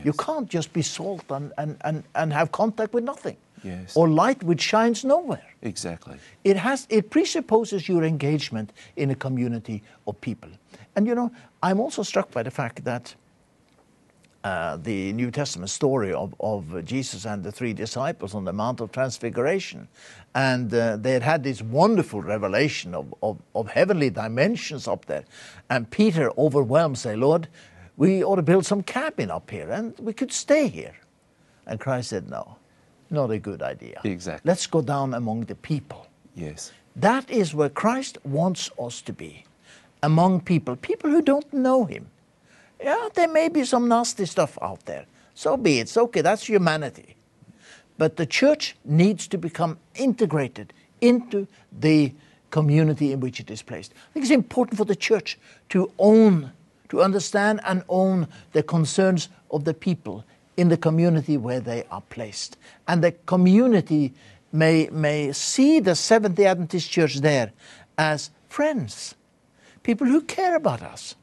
You 0.04 0.12
can't 0.12 0.48
just 0.48 0.72
be 0.72 0.82
salt 0.82 1.24
and, 1.30 1.52
and, 1.58 1.76
and, 1.80 2.04
and 2.14 2.32
have 2.32 2.52
contact 2.52 2.94
with 2.94 3.02
nothing. 3.02 3.36
Yes. 3.62 3.96
Or 3.96 4.08
light 4.08 4.42
which 4.42 4.60
shines 4.60 5.04
nowhere. 5.04 5.54
Exactly. 5.62 6.16
It 6.44 6.56
has 6.56 6.86
it 6.90 7.10
presupposes 7.10 7.88
your 7.88 8.04
engagement 8.04 8.72
in 8.96 9.10
a 9.10 9.14
community 9.14 9.82
of 10.06 10.20
people. 10.20 10.50
And 10.96 11.06
you 11.06 11.14
know, 11.14 11.30
I'm 11.62 11.80
also 11.80 12.02
struck 12.02 12.30
by 12.30 12.42
the 12.42 12.50
fact 12.50 12.84
that 12.84 13.14
uh, 14.44 14.76
the 14.78 15.12
New 15.12 15.30
Testament 15.30 15.70
story 15.70 16.12
of, 16.12 16.34
of 16.40 16.84
Jesus 16.84 17.24
and 17.24 17.44
the 17.44 17.52
three 17.52 17.72
disciples 17.72 18.34
on 18.34 18.44
the 18.44 18.52
Mount 18.52 18.80
of 18.80 18.90
Transfiguration. 18.90 19.86
And 20.34 20.74
uh, 20.74 20.96
they 20.96 21.12
had 21.12 21.22
had 21.22 21.44
this 21.44 21.62
wonderful 21.62 22.22
revelation 22.22 22.92
of, 22.94 23.14
of, 23.22 23.38
of 23.54 23.68
heavenly 23.68 24.10
dimensions 24.10 24.88
up 24.88 25.06
there. 25.06 25.24
And 25.70 25.88
Peter, 25.88 26.32
overwhelmed, 26.36 26.98
say, 26.98 27.14
Lord, 27.14 27.46
we 27.96 28.24
ought 28.24 28.36
to 28.36 28.42
build 28.42 28.66
some 28.66 28.82
cabin 28.82 29.30
up 29.30 29.48
here 29.48 29.70
and 29.70 29.96
we 30.00 30.12
could 30.12 30.32
stay 30.32 30.66
here. 30.66 30.96
And 31.66 31.78
Christ 31.78 32.10
said, 32.10 32.28
No, 32.28 32.56
not 33.12 33.30
a 33.30 33.38
good 33.38 33.62
idea. 33.62 34.00
Exactly. 34.04 34.48
Let's 34.48 34.66
go 34.66 34.82
down 34.82 35.14
among 35.14 35.44
the 35.44 35.54
people. 35.54 36.06
Yes. 36.34 36.72
That 36.96 37.30
is 37.30 37.54
where 37.54 37.68
Christ 37.68 38.18
wants 38.24 38.70
us 38.78 39.02
to 39.02 39.12
be, 39.12 39.44
among 40.02 40.40
people, 40.40 40.76
people 40.76 41.10
who 41.10 41.22
don't 41.22 41.52
know 41.52 41.84
Him. 41.84 42.06
Yeah, 42.82 43.08
there 43.14 43.28
may 43.28 43.48
be 43.48 43.64
some 43.64 43.88
nasty 43.88 44.26
stuff 44.26 44.58
out 44.60 44.84
there. 44.86 45.06
So 45.34 45.56
be 45.56 45.78
it. 45.78 45.82
It's 45.82 45.96
okay. 45.96 46.20
That's 46.20 46.44
humanity. 46.44 47.16
But 47.98 48.16
the 48.16 48.26
church 48.26 48.76
needs 48.84 49.28
to 49.28 49.38
become 49.38 49.78
integrated 49.94 50.72
into 51.00 51.46
the 51.70 52.12
community 52.50 53.12
in 53.12 53.20
which 53.20 53.40
it 53.40 53.50
is 53.50 53.62
placed. 53.62 53.92
I 53.94 54.12
think 54.12 54.24
it's 54.24 54.32
important 54.32 54.76
for 54.76 54.84
the 54.84 54.96
church 54.96 55.38
to 55.70 55.90
own, 55.98 56.52
to 56.90 57.02
understand 57.02 57.60
and 57.64 57.82
own 57.88 58.28
the 58.52 58.62
concerns 58.62 59.28
of 59.50 59.64
the 59.64 59.74
people 59.74 60.24
in 60.56 60.68
the 60.68 60.76
community 60.76 61.36
where 61.36 61.60
they 61.60 61.84
are 61.90 62.02
placed. 62.10 62.56
And 62.86 63.02
the 63.02 63.12
community 63.12 64.12
may, 64.52 64.88
may 64.90 65.32
see 65.32 65.80
the 65.80 65.94
Seventh 65.94 66.36
day 66.36 66.46
Adventist 66.46 66.90
Church 66.90 67.16
there 67.16 67.52
as 67.96 68.30
friends, 68.48 69.14
people 69.82 70.06
who 70.06 70.20
care 70.22 70.56
about 70.56 70.82
us. 70.82 71.14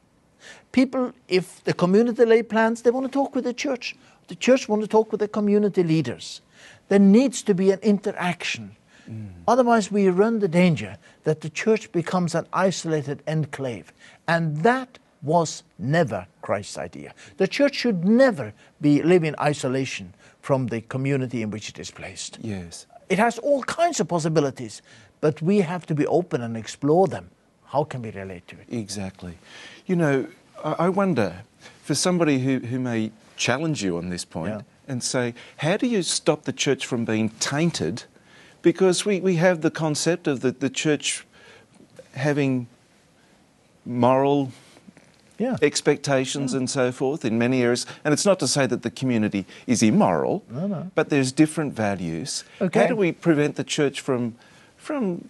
People, 0.72 1.14
if 1.28 1.64
the 1.64 1.74
community 1.74 2.26
lay 2.26 2.44
plans, 2.44 2.82
they 2.82 2.92
want 2.92 3.06
to 3.06 3.12
talk 3.12 3.34
with 3.34 3.44
the 3.44 3.54
church. 3.54 3.96
The 4.28 4.36
church 4.36 4.70
want 4.70 4.82
to 4.84 4.88
talk 4.88 5.12
with 5.12 5.20
the 5.20 5.28
community 5.28 5.84
leaders. 5.84 6.42
There 6.90 7.00
needs 7.00 7.42
to 7.44 7.54
be 7.56 7.72
an 7.72 7.80
interaction. 7.80 8.76
Mm. 9.10 9.30
Otherwise, 9.48 9.92
we 9.92 10.10
run 10.10 10.40
the 10.40 10.48
danger 10.48 10.98
that 11.24 11.42
the 11.42 11.50
church 11.50 11.92
becomes 11.92 12.36
an 12.36 12.46
isolated 12.54 13.24
enclave. 13.28 13.92
And 14.28 14.58
that 14.58 15.00
was 15.22 15.64
never 15.78 16.28
Christ's 16.42 16.78
idea. 16.78 17.14
The 17.38 17.48
church 17.48 17.76
should 17.76 18.06
never 18.06 18.54
be 18.82 19.02
live 19.04 19.24
in 19.24 19.36
isolation 19.40 20.14
from 20.42 20.68
the 20.68 20.82
community 20.82 21.42
in 21.42 21.52
which 21.52 21.70
it 21.70 21.80
is 21.80 21.92
placed. 21.92 22.40
Yes. 22.42 22.86
It 23.10 23.20
has 23.20 23.38
all 23.40 23.64
kinds 23.64 24.00
of 24.00 24.08
possibilities, 24.08 24.82
but 25.22 25.42
we 25.42 25.60
have 25.62 25.86
to 25.88 25.96
be 25.96 26.06
open 26.08 26.42
and 26.42 26.56
explore 26.56 27.08
them. 27.08 27.30
How 27.66 27.84
can 27.84 28.02
we 28.02 28.12
relate 28.12 28.48
to 28.48 28.56
it? 28.56 28.66
Exactly. 28.70 29.38
You 29.86 29.96
know, 29.96 30.28
I 30.64 30.86
I 30.86 30.90
wonder 30.90 31.44
for 31.84 31.96
somebody 31.96 32.40
who, 32.40 32.60
who 32.60 32.80
may 32.80 33.12
challenge 33.36 33.84
you 33.84 33.98
on 33.98 34.10
this 34.10 34.26
point 34.26 34.54
Yeah. 34.54 34.62
and 34.94 35.04
say, 35.04 35.34
how 35.58 35.78
do 35.78 35.88
you 35.88 36.04
stop 36.04 36.44
the 36.44 36.54
church 36.54 36.86
from 36.86 37.06
being 37.06 37.30
tainted? 37.40 38.04
Because 38.62 39.06
we, 39.06 39.20
we 39.22 39.36
have 39.38 39.62
the 39.62 39.72
concept 39.72 40.28
of 40.28 40.42
the, 40.42 40.52
the 40.52 40.70
church 40.70 41.26
having 42.14 42.68
moral 43.86 44.52
Yeah. 45.40 45.56
expectations 45.62 46.54
and 46.54 46.70
so 46.70 46.92
forth 46.92 47.24
in 47.26 47.38
many 47.40 47.64
areas. 47.64 47.86
And 48.04 48.14
it's 48.14 48.26
not 48.26 48.40
to 48.40 48.48
say 48.48 48.68
that 48.68 48.82
the 48.84 48.92
community 48.92 49.46
is 49.68 49.82
immoral, 49.82 50.44
No, 50.50 50.68
no. 50.68 50.92
but 50.96 51.10
there's 51.10 51.32
different 51.32 51.74
values. 51.74 52.44
Okay. 52.62 52.82
How 52.82 52.88
do 52.88 52.96
we 52.96 53.14
prevent 53.14 53.56
the 53.56 53.64
church 53.64 54.02
from, 54.02 54.36
from 54.76 55.30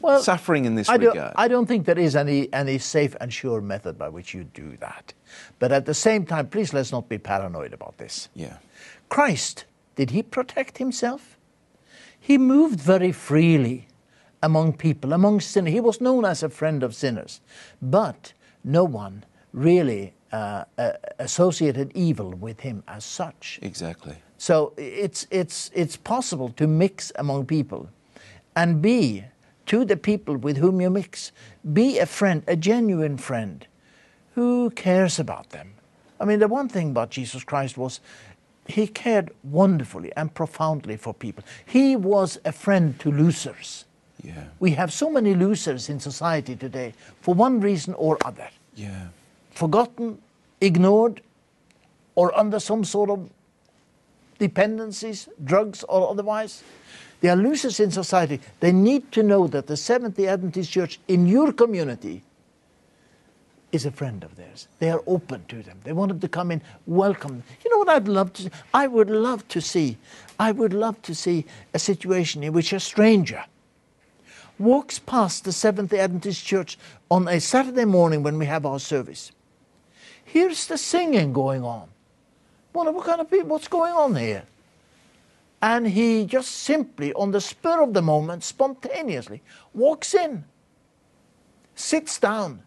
well, 0.00 0.22
suffering 0.22 0.66
in 0.66 0.74
this 0.74 0.88
I 0.90 0.98
don't, 0.98 1.14
regard? 1.14 1.32
I 1.36 1.48
don't 1.48 1.66
think 1.66 1.86
there 1.86 1.98
is 1.98 2.14
any, 2.14 2.52
any 2.52 2.78
safe 2.78 3.16
and 3.20 3.32
sure 3.32 3.60
method 3.62 3.96
by 3.98 4.08
which 4.10 4.34
you 4.34 4.44
do 4.44 4.76
that. 4.80 5.14
But 5.58 5.72
at 5.72 5.86
the 5.86 5.94
same 5.94 6.26
time, 6.26 6.48
please 6.48 6.74
let's 6.74 6.92
not 6.92 7.08
be 7.08 7.18
paranoid 7.18 7.72
about 7.72 7.96
this. 7.98 8.28
yeah. 8.34 8.56
Christ, 9.08 9.64
did 9.96 10.10
he 10.10 10.22
protect 10.22 10.78
himself? 10.78 11.36
He 12.20 12.38
moved 12.38 12.78
very 12.80 13.12
freely 13.12 13.88
among 14.42 14.74
people, 14.74 15.12
among 15.12 15.40
sinners. 15.40 15.72
He 15.72 15.80
was 15.80 16.00
known 16.00 16.24
as 16.24 16.42
a 16.42 16.48
friend 16.48 16.82
of 16.82 16.94
sinners. 16.94 17.40
But 17.82 18.34
no 18.64 18.84
one 18.84 19.24
really 19.52 20.14
uh, 20.32 20.64
uh, 20.78 20.92
associated 21.18 21.90
evil 21.94 22.30
with 22.30 22.60
him 22.60 22.82
as 22.86 23.04
such. 23.04 23.58
Exactly. 23.62 24.16
So 24.38 24.72
it's, 24.76 25.26
it's, 25.30 25.70
it's 25.74 25.96
possible 25.96 26.50
to 26.50 26.66
mix 26.66 27.12
among 27.16 27.46
people 27.46 27.88
and 28.56 28.80
be 28.80 29.24
to 29.66 29.84
the 29.84 29.96
people 29.96 30.36
with 30.36 30.56
whom 30.56 30.80
you 30.80 30.90
mix, 30.90 31.32
be 31.72 31.98
a 31.98 32.06
friend, 32.06 32.42
a 32.46 32.56
genuine 32.56 33.16
friend 33.16 33.66
who 34.34 34.70
cares 34.70 35.18
about 35.18 35.50
them. 35.50 35.74
I 36.20 36.24
mean, 36.24 36.38
the 36.38 36.48
one 36.48 36.68
thing 36.68 36.90
about 36.90 37.10
Jesus 37.10 37.44
Christ 37.44 37.76
was 37.78 38.00
he 38.66 38.86
cared 38.86 39.30
wonderfully 39.42 40.12
and 40.16 40.32
profoundly 40.32 40.96
for 40.96 41.12
people. 41.12 41.44
He 41.66 41.96
was 41.96 42.38
a 42.44 42.52
friend 42.52 42.98
to 43.00 43.10
losers. 43.10 43.84
Yeah. 44.22 44.44
We 44.58 44.72
have 44.72 44.92
so 44.92 45.10
many 45.10 45.34
losers 45.34 45.88
in 45.88 46.00
society 46.00 46.56
today 46.56 46.94
for 47.20 47.34
one 47.34 47.60
reason 47.60 47.94
or 47.94 48.18
other 48.24 48.48
Yeah. 48.74 49.08
forgotten, 49.50 50.18
ignored, 50.60 51.20
or 52.14 52.36
under 52.38 52.60
some 52.60 52.84
sort 52.84 53.10
of 53.10 53.30
dependencies, 54.38 55.28
drugs 55.44 55.84
or 55.84 56.10
otherwise. 56.10 56.62
They 57.20 57.28
are 57.28 57.36
losers 57.36 57.80
in 57.80 57.90
society. 57.90 58.40
They 58.60 58.72
need 58.72 59.12
to 59.12 59.22
know 59.22 59.46
that 59.48 59.66
the 59.66 59.76
Seventh 59.76 60.16
day 60.16 60.26
Adventist 60.28 60.70
Church 60.70 60.98
in 61.08 61.26
your 61.26 61.52
community 61.52 62.22
is 63.72 63.86
a 63.86 63.90
friend 63.90 64.24
of 64.24 64.34
theirs. 64.36 64.66
They 64.78 64.90
are 64.90 65.02
open 65.06 65.44
to 65.48 65.62
them. 65.62 65.78
They 65.84 65.92
want 65.92 66.08
them 66.08 66.20
to 66.20 66.28
come 66.28 66.50
in, 66.50 66.62
welcome. 66.86 67.30
them. 67.38 67.42
You 67.64 67.70
know 67.70 67.78
what 67.78 67.88
I'd 67.88 68.08
love 68.08 68.32
to 68.34 68.50
I 68.74 68.86
would 68.86 69.10
love 69.10 69.46
to 69.48 69.60
see. 69.60 69.96
I 70.38 70.50
would 70.52 70.72
love 70.72 71.00
to 71.02 71.14
see 71.14 71.44
a 71.74 71.78
situation 71.78 72.42
in 72.42 72.52
which 72.52 72.72
a 72.72 72.80
stranger 72.80 73.44
walks 74.60 74.98
past 74.98 75.44
the 75.44 75.52
Seventh 75.52 75.90
day 75.90 75.98
Adventist 76.00 76.44
Church 76.44 76.78
on 77.10 77.26
a 77.26 77.40
Saturday 77.40 77.86
morning 77.86 78.22
when 78.22 78.38
we 78.38 78.46
have 78.46 78.66
our 78.66 78.78
service. 78.78 79.32
Here's 80.24 80.66
the 80.66 80.78
singing 80.78 81.32
going 81.32 81.64
on. 81.64 81.88
Wonder 82.72 82.92
what 82.92 83.06
kind 83.06 83.20
of 83.20 83.30
people, 83.30 83.48
what's 83.48 83.66
going 83.66 83.92
on 83.92 84.14
here? 84.14 84.44
And 85.62 85.88
he 85.88 86.24
just 86.24 86.50
simply, 86.50 87.12
on 87.14 87.32
the 87.32 87.40
spur 87.40 87.82
of 87.82 87.94
the 87.94 88.02
moment, 88.02 88.44
spontaneously 88.44 89.42
walks 89.74 90.14
in, 90.14 90.44
sits 91.74 92.18
down. 92.18 92.62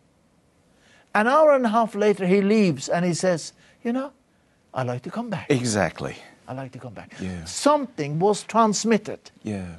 An 1.16 1.28
hour 1.28 1.54
and 1.54 1.66
a 1.66 1.70
half 1.70 1.96
later, 1.96 2.26
he 2.26 2.42
leaves 2.42 2.90
and 2.90 3.06
he 3.06 3.14
says, 3.14 3.54
you 3.84 3.94
know, 3.94 4.12
I'd 4.74 4.88
like 4.88 5.04
to 5.04 5.12
come 5.12 5.30
back. 5.30 5.46
Exactly. 5.50 6.16
I'd 6.48 6.58
like 6.58 6.72
to 6.74 6.80
come 6.80 6.94
back. 6.94 7.14
Yeah. 7.22 7.46
Something 7.46 8.20
was 8.20 8.44
transmitted 8.44 9.32
Yeah. 9.44 9.76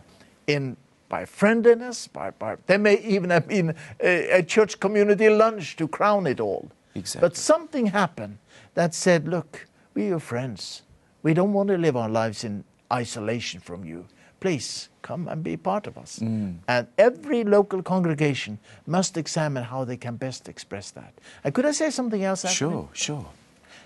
in 0.46 0.76
by 1.08 1.24
friendliness, 1.24 2.08
by, 2.08 2.30
by 2.30 2.56
there 2.66 2.78
may 2.78 2.98
even 3.00 3.30
have 3.30 3.48
been 3.48 3.74
a, 4.00 4.38
a 4.38 4.42
church 4.42 4.80
community 4.80 5.28
lunch 5.28 5.76
to 5.76 5.88
crown 5.88 6.26
it 6.26 6.40
all. 6.40 6.70
Exactly. 6.94 7.28
But 7.28 7.36
something 7.36 7.86
happened 7.86 8.38
that 8.74 8.94
said, 8.94 9.28
look, 9.28 9.66
we're 9.94 10.08
your 10.08 10.20
friends. 10.20 10.82
We 11.22 11.34
don't 11.34 11.52
want 11.52 11.68
to 11.68 11.78
live 11.78 11.96
our 11.96 12.08
lives 12.08 12.44
in 12.44 12.64
isolation 12.92 13.60
from 13.60 13.84
you. 13.84 14.06
Please 14.40 14.88
come 15.02 15.26
and 15.28 15.42
be 15.42 15.56
part 15.56 15.86
of 15.86 15.96
us. 15.96 16.18
Mm. 16.18 16.56
And 16.68 16.86
every 16.98 17.44
local 17.44 17.82
congregation 17.82 18.58
must 18.86 19.16
examine 19.16 19.64
how 19.64 19.84
they 19.84 19.96
can 19.96 20.16
best 20.16 20.48
express 20.48 20.90
that. 20.90 21.14
And 21.42 21.54
could 21.54 21.64
I 21.64 21.72
say 21.72 21.90
something 21.90 22.22
else? 22.22 22.44
Anthony? 22.44 22.70
Sure, 22.70 22.88
sure. 22.92 23.26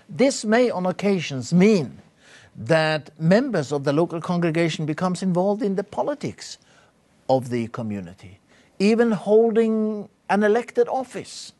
This 0.09 0.43
may 0.43 0.69
on 0.69 0.85
occasions 0.85 1.53
mean 1.53 1.99
that 2.57 3.09
members 3.19 3.71
of 3.71 3.83
the 3.83 3.93
local 3.93 4.19
congregation 4.19 4.85
becomes 4.85 5.23
involved 5.23 5.61
in 5.61 5.75
the 5.75 5.83
politics 5.83 6.57
of 7.29 7.49
the 7.49 7.67
community, 7.67 8.39
even 8.79 9.11
holding 9.11 10.09
an 10.29 10.43
elected 10.43 10.87
office 10.89 11.53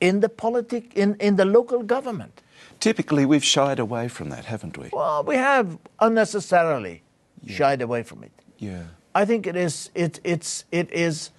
in 0.00 0.20
the 0.20 0.28
politic 0.28 0.94
in, 0.94 1.14
in 1.20 1.36
the 1.36 1.44
local 1.44 1.82
government. 1.82 2.42
Typically, 2.80 3.24
we've 3.24 3.44
shied 3.44 3.78
away 3.78 4.08
from 4.08 4.30
that, 4.30 4.44
haven't 4.44 4.76
we? 4.78 4.90
Well, 4.92 5.24
we 5.24 5.36
have 5.36 5.78
unnecessarily 6.00 7.02
shied 7.46 7.82
away 7.82 8.02
from 8.02 8.22
it. 8.24 8.32
Yeah. 8.58 8.82
I 9.14 9.24
think 9.24 9.46
it 9.46 9.56
is 9.56 9.90
it 9.94 10.20
it's 10.22 10.64
it 10.70 10.92
is 10.92 11.30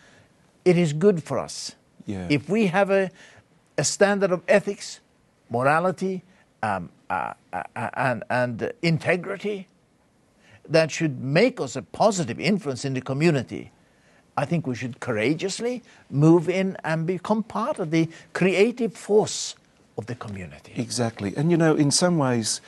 it 0.66 0.78
is 0.78 0.92
good 0.94 1.24
for 1.24 1.38
us 1.40 1.76
Yeah. 2.06 2.28
if 2.30 2.50
we 2.50 2.68
have 2.68 2.90
a 2.90 3.10
a 3.78 3.84
standard 3.84 4.32
of 4.32 4.42
ethics, 4.48 5.00
morality, 5.50 6.24
um, 6.64 6.90
uh, 7.10 7.34
uh, 7.54 7.64
uh, 7.76 7.90
and 7.94 8.24
and 8.30 8.74
integrity 8.82 9.68
that 10.70 10.92
should 10.92 11.22
make 11.22 11.60
us 11.60 11.76
a 11.76 11.82
positive 11.82 12.40
influence 12.40 12.86
in 12.86 12.94
the 12.94 13.02
community. 13.02 13.72
I 14.38 14.46
think 14.46 14.66
we 14.68 14.76
should 14.76 15.00
courageously 15.00 15.84
move 16.10 16.48
in 16.48 16.78
and 16.84 17.06
become 17.06 17.44
part 17.44 17.80
of 17.80 17.92
the 17.92 18.08
creative 18.34 18.94
force 18.94 19.56
of 19.98 20.06
the 20.06 20.16
community. 20.16 20.74
Exactly. 20.78 21.34
And 21.36 21.52
you 21.52 21.58
know, 21.58 21.76
in 21.76 21.92
some 21.92 22.18
ways, 22.18 22.62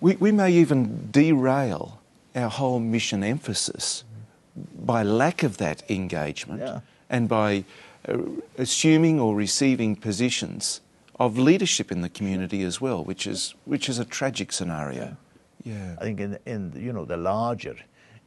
we, 0.00 0.16
we 0.16 0.32
may 0.32 0.50
even 0.50 1.08
derail 1.12 2.00
our 2.34 2.48
whole 2.50 2.80
mission 2.80 3.22
emphasis 3.22 4.02
by 4.84 5.02
lack 5.02 5.42
of 5.44 5.58
that 5.58 5.88
engagement 5.88 6.60
Yeah. 6.60 6.80
and 7.08 7.28
by 7.28 7.64
uh, 8.08 8.18
assuming 8.58 9.20
or 9.20 9.36
receiving 9.36 9.94
positions 9.96 10.80
of 11.20 11.38
leadership 11.38 11.92
in 11.92 12.00
the 12.00 12.08
community 12.08 12.62
as 12.64 12.80
well, 12.80 13.04
which 13.04 13.26
is, 13.26 13.54
which 13.66 13.88
is 13.88 13.98
a 14.00 14.04
tragic 14.04 14.50
scenario. 14.52 15.04
Yeah. 15.04 15.14
I 15.66 16.04
think 16.04 16.20
in, 16.20 16.38
in 16.46 16.72
you 16.76 16.92
know 16.92 17.04
the 17.04 17.16
larger 17.16 17.76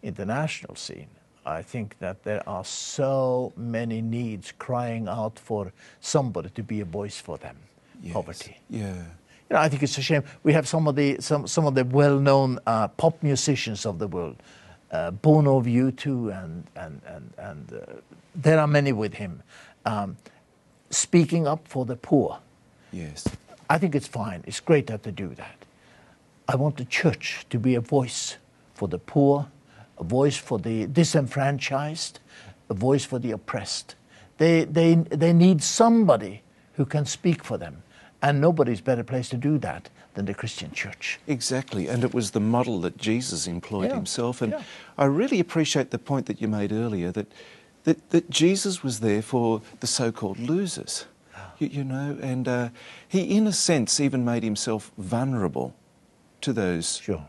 international 0.03 0.75
scene, 0.75 1.10
I 1.46 1.62
think 1.62 1.98
that 2.00 2.24
there 2.24 2.48
are 2.48 2.65
so 2.65 3.53
many 3.56 4.01
needs 4.01 4.53
crying 4.58 5.08
out 5.08 5.39
for 5.39 5.72
somebody 6.01 6.50
to 6.50 6.64
be 6.64 6.81
a 6.81 6.85
voice 6.85 7.20
for 7.20 7.38
them. 7.38 7.57
Yes. 8.01 8.14
Poverty. 8.14 8.57
Yeah. 8.70 8.96
You 9.50 9.55
know, 9.55 9.59
I 9.59 9.70
think 9.70 9.81
it's 9.83 9.98
a 9.98 10.01
shame. 10.01 10.24
We 10.44 10.53
have 10.53 10.68
some 10.68 10.88
of 10.88 10.96
the 10.96 11.18
some 11.20 11.48
some 11.48 11.66
of 11.66 11.75
the 11.75 11.85
well-known 11.85 12.59
uh, 12.66 12.90
pop 12.90 13.24
musicians 13.24 13.85
of 13.85 13.98
the 13.98 14.07
world, 14.07 14.35
uh, 14.92 15.12
Bono 15.12 15.57
of 15.57 15.66
U2, 15.66 16.44
and 16.44 16.64
and 16.75 17.01
and 17.05 17.33
and 17.38 17.74
uh, 17.74 17.94
there 18.35 18.59
are 18.59 18.68
many 18.68 18.92
with 18.92 19.14
him, 19.14 19.42
um, 19.85 20.18
speaking 20.90 21.48
up 21.48 21.68
for 21.68 21.85
the 21.85 21.96
poor. 21.96 22.40
Yes. 22.92 23.27
I 23.70 23.77
think 23.77 23.96
it's 23.96 24.07
fine. 24.07 24.44
It's 24.48 24.59
great 24.59 24.88
that 24.88 25.03
they 25.03 25.12
do 25.12 25.29
that. 25.35 25.67
I 26.48 26.55
want 26.55 26.77
the 26.77 26.86
church 26.86 27.46
to 27.50 27.60
be 27.60 27.75
a 27.75 27.81
voice 27.81 28.38
for 28.74 28.88
the 28.88 29.00
poor, 29.00 29.48
a 29.98 30.03
voice 30.03 30.38
for 30.38 30.60
the 30.60 30.88
disenfranchised, 30.88 32.20
a 32.70 32.74
voice 32.74 33.03
for 33.03 33.20
the 33.20 33.31
oppressed. 33.31 33.96
They, 34.38 34.64
they, 34.64 34.96
they 34.96 35.33
need 35.33 35.62
somebody 35.62 36.44
who 36.74 36.86
can 36.86 37.05
speak 37.05 37.44
for 37.44 37.57
them. 37.57 37.83
And 38.22 38.40
nobody's 38.42 38.81
better 38.81 39.03
place 39.03 39.29
to 39.29 39.38
do 39.38 39.57
that 39.60 39.90
than 40.14 40.25
the 40.25 40.33
Christian 40.33 40.72
church. 40.72 41.20
Exactly, 41.27 41.88
and 41.88 42.03
it 42.03 42.14
was 42.14 42.31
the 42.31 42.40
model 42.40 42.81
that 42.81 42.98
Jesus 42.98 43.46
employed 43.46 43.90
Yeah, 43.90 43.96
himself. 43.96 44.42
And 44.42 44.53
yeah. 44.53 44.64
I 44.98 45.05
really 45.05 45.40
appreciate 45.40 45.92
the 45.92 46.00
point 46.00 46.25
that 46.25 46.42
you 46.42 46.48
made 46.48 46.72
earlier 46.72 47.12
that, 47.12 47.31
that, 47.83 48.10
that 48.10 48.29
Jesus 48.29 48.83
was 48.83 49.01
there 49.01 49.22
for 49.22 49.62
the 49.81 49.88
so 49.88 50.12
called 50.12 50.40
losers, 50.40 51.05
you, 51.60 51.68
you 51.68 51.83
know, 51.83 52.18
and 52.22 52.48
uh, 52.48 52.70
he, 53.07 53.22
in 53.38 53.46
a 53.46 53.53
sense, 53.53 54.00
even 54.00 54.25
made 54.25 54.44
himself 54.44 54.92
vulnerable 54.98 55.75
to 56.42 56.54
those 56.54 56.98
Sure. 56.98 57.26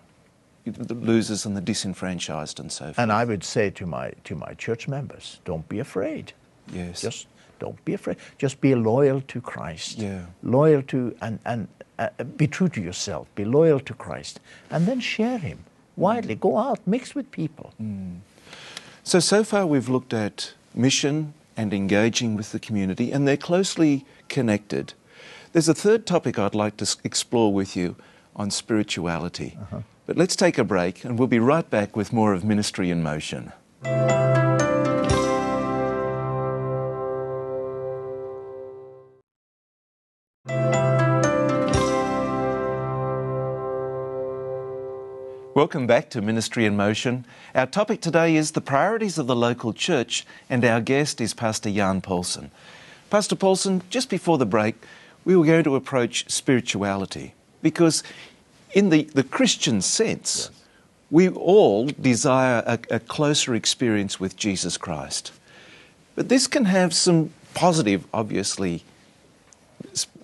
the 0.64 0.94
losers 0.94 1.46
and 1.46 1.56
the 1.56 1.60
disenfranchised 1.62 2.60
and 2.60 2.70
so 2.70 2.84
forth. 2.86 2.98
And 2.98 3.10
I 3.10 3.24
would 3.24 3.42
say 3.44 3.70
to 3.70 3.86
my, 3.86 4.12
to 4.24 4.34
my 4.34 4.52
church 4.54 4.86
members, 4.88 5.40
don't 5.44 5.66
be 5.68 5.78
afraid. 5.78 6.32
yes. 6.72 7.00
Just 7.00 7.26
don't 7.58 7.82
be 7.84 7.94
afraid. 7.94 8.16
Just 8.38 8.60
be 8.60 8.74
loyal 8.74 9.20
to 9.22 9.40
Christ. 9.40 9.98
Yeah. 9.98 10.26
Loyal 10.42 10.82
to 10.82 11.16
and 11.20 11.38
and 11.44 11.66
uh, 11.98 12.08
be 12.36 12.46
true 12.46 12.68
to 12.68 12.80
yourself. 12.80 13.26
Be 13.34 13.44
loyal 13.44 13.80
to 13.80 13.94
Christ, 13.94 14.38
and 14.70 14.86
then 14.86 15.00
share 15.00 15.38
Him 15.38 15.58
widely. 15.96 16.36
Go 16.36 16.56
out, 16.56 16.78
mix 16.86 17.14
with 17.16 17.28
people. 17.32 17.72
So, 19.02 19.18
so 19.18 19.42
far 19.42 19.66
we've 19.66 19.88
looked 19.88 20.12
at 20.14 20.52
mission 20.74 21.32
and 21.56 21.72
engaging 21.74 22.36
with 22.36 22.52
the 22.52 22.60
community, 22.60 23.10
and 23.10 23.26
they're 23.26 23.36
closely 23.36 24.04
connected. 24.28 24.94
There's 25.52 25.68
a 25.68 25.74
third 25.74 26.06
topic 26.06 26.38
I'd 26.38 26.54
like 26.54 26.76
to 26.76 26.96
explore 27.02 27.52
with 27.52 27.74
you 27.74 27.96
on 28.38 28.50
spirituality. 28.50 29.58
Uh-huh. 29.60 29.80
But 30.06 30.16
let's 30.16 30.36
take 30.36 30.56
a 30.56 30.64
break, 30.64 31.04
and 31.04 31.18
we'll 31.18 31.28
be 31.28 31.40
right 31.40 31.68
back 31.68 31.96
with 31.96 32.12
more 32.12 32.32
of 32.32 32.44
Ministry 32.44 32.90
in 32.90 33.02
Motion. 33.02 33.52
Welcome 45.54 45.88
back 45.88 46.08
to 46.10 46.22
Ministry 46.22 46.66
in 46.66 46.76
Motion. 46.76 47.26
Our 47.52 47.66
topic 47.66 48.00
today 48.00 48.36
is 48.36 48.52
the 48.52 48.60
priorities 48.60 49.18
of 49.18 49.26
the 49.26 49.34
local 49.34 49.72
church, 49.72 50.24
and 50.48 50.64
our 50.64 50.80
guest 50.80 51.20
is 51.20 51.34
Pastor 51.34 51.70
Jan 51.70 52.00
Paulsen. 52.00 52.50
Pastor 53.10 53.34
Paulsen, 53.34 53.82
just 53.90 54.08
before 54.08 54.38
the 54.38 54.46
break, 54.46 54.76
we 55.24 55.36
were 55.36 55.44
going 55.44 55.64
to 55.64 55.74
approach 55.74 56.30
spirituality 56.30 57.34
because, 57.62 58.02
in 58.72 58.90
the, 58.90 59.04
the 59.14 59.22
Christian 59.22 59.80
sense, 59.80 60.50
we 61.10 61.28
all 61.28 61.86
desire 61.86 62.62
a, 62.66 62.78
a 62.90 63.00
closer 63.00 63.54
experience 63.54 64.20
with 64.20 64.36
Jesus 64.36 64.76
Christ. 64.76 65.32
But 66.14 66.28
this 66.28 66.46
can 66.46 66.66
have 66.66 66.92
some 66.92 67.30
positive, 67.54 68.06
obviously, 68.12 68.84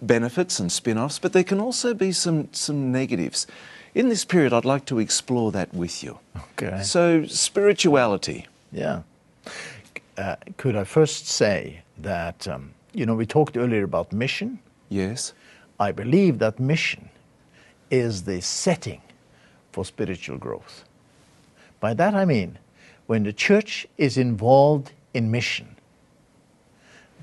benefits 0.02 0.58
and 0.58 0.70
spin 0.70 0.98
offs, 0.98 1.18
but 1.18 1.32
there 1.32 1.44
can 1.44 1.60
also 1.60 1.94
be 1.94 2.12
some, 2.12 2.48
some 2.52 2.92
negatives. 2.92 3.46
In 3.94 4.08
this 4.08 4.24
period, 4.24 4.52
I'd 4.52 4.64
like 4.64 4.86
to 4.86 4.98
explore 4.98 5.52
that 5.52 5.72
with 5.72 6.02
you. 6.02 6.18
Okay. 6.52 6.82
So, 6.82 7.24
spirituality. 7.26 8.46
Yeah. 8.72 9.02
Uh, 10.16 10.36
could 10.56 10.76
I 10.76 10.84
first 10.84 11.26
say 11.26 11.82
that 11.98 12.46
um, 12.46 12.72
you 12.92 13.06
know 13.06 13.14
we 13.14 13.26
talked 13.26 13.56
earlier 13.56 13.84
about 13.84 14.12
mission. 14.12 14.58
Yes. 14.88 15.32
I 15.80 15.92
believe 15.92 16.38
that 16.38 16.60
mission 16.60 17.08
is 17.90 18.22
the 18.22 18.40
setting 18.40 19.00
for 19.72 19.84
spiritual 19.84 20.38
growth. 20.38 20.84
By 21.80 21.94
that 21.94 22.14
I 22.14 22.24
mean, 22.24 22.58
when 23.06 23.24
the 23.24 23.32
church 23.32 23.86
is 23.98 24.16
involved 24.16 24.92
in 25.12 25.30
mission, 25.30 25.76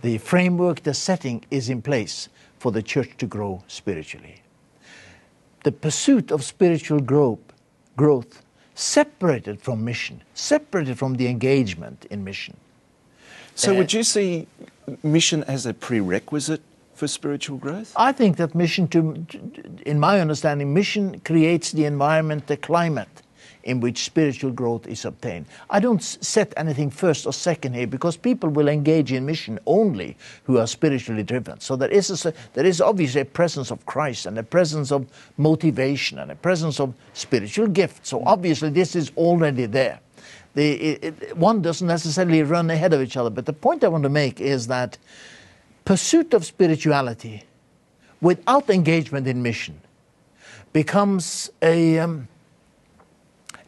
the 0.01 0.17
framework, 0.17 0.83
the 0.83 0.93
setting 0.93 1.43
is 1.51 1.69
in 1.69 1.81
place 1.81 2.29
for 2.59 2.71
the 2.71 2.81
church 2.81 3.11
to 3.17 3.25
grow 3.25 3.63
spiritually. 3.67 4.41
The 5.63 5.71
pursuit 5.71 6.31
of 6.31 6.43
spiritual 6.43 6.99
growth, 6.99 7.39
growth 7.95 8.43
separated 8.75 9.61
from 9.61 9.83
mission, 9.85 10.23
separated 10.33 10.97
from 10.97 11.15
the 11.15 11.27
engagement 11.27 12.05
in 12.09 12.23
mission. 12.23 12.57
So, 13.55 13.73
Uh, 13.73 13.77
would 13.77 13.93
you 13.93 14.03
see 14.03 14.47
mission 15.03 15.43
as 15.43 15.65
a 15.65 15.73
prerequisite 15.73 16.61
for 17.01 17.07
spiritual 17.07 17.57
growth? 17.57 17.91
I 17.97 18.11
think 18.11 18.37
that 18.37 18.53
mission, 18.53 18.87
to, 18.89 19.25
in 19.87 19.99
my 19.99 20.19
understanding, 20.21 20.71
mission 20.71 21.19
creates 21.21 21.71
the 21.71 21.85
environment, 21.85 22.45
the 22.45 22.57
climate 22.57 23.23
in 23.63 23.79
which 23.79 24.03
spiritual 24.03 24.51
growth 24.51 24.85
is 24.85 25.03
obtained. 25.03 25.47
I 25.71 25.79
don't 25.79 26.01
set 26.03 26.53
anything 26.57 26.91
first 26.91 27.25
or 27.25 27.33
second 27.33 27.73
here 27.73 27.87
because 27.87 28.17
people 28.17 28.49
will 28.49 28.67
engage 28.67 29.11
in 29.11 29.25
mission 29.25 29.57
only 29.65 30.15
who 30.43 30.59
are 30.59 30.67
spiritually 30.67 31.23
driven. 31.23 31.59
So 31.59 31.75
there 31.75 31.89
is, 31.89 32.23
a, 32.23 32.33
there 32.53 32.65
is 32.67 32.81
obviously 32.81 33.21
a 33.21 33.25
presence 33.25 33.71
of 33.71 33.83
Christ 33.87 34.27
and 34.27 34.37
a 34.37 34.43
presence 34.43 34.91
of 34.91 35.07
motivation 35.37 36.19
and 36.19 36.29
a 36.29 36.35
presence 36.35 36.79
of 36.79 36.93
spiritual 37.13 37.67
gifts. 37.67 38.09
So 38.09 38.21
obviously 38.27 38.69
this 38.69 38.95
is 38.95 39.11
already 39.17 39.65
there. 39.65 39.99
The, 40.53 40.71
it, 40.73 41.03
it- 41.03 41.37
one 41.37 41.63
doesn't 41.63 41.87
necessarily 41.87 42.43
run 42.43 42.69
ahead 42.69 42.93
of 42.93 43.01
each 43.01 43.17
other. 43.17 43.31
But 43.31 43.47
the 43.47 43.53
point 43.53 43.83
I 43.83 43.87
want 43.87 44.03
to 44.03 44.09
make 44.09 44.39
is 44.39 44.67
that 44.67 44.99
pursuit 45.85 46.33
of 46.33 46.45
spirituality 46.45 47.43
without 48.21 48.69
engagement 48.69 49.27
in 49.27 49.41
mission 49.41 49.79
becomes 50.73 51.49
a, 51.61 51.99
um, 51.99 52.27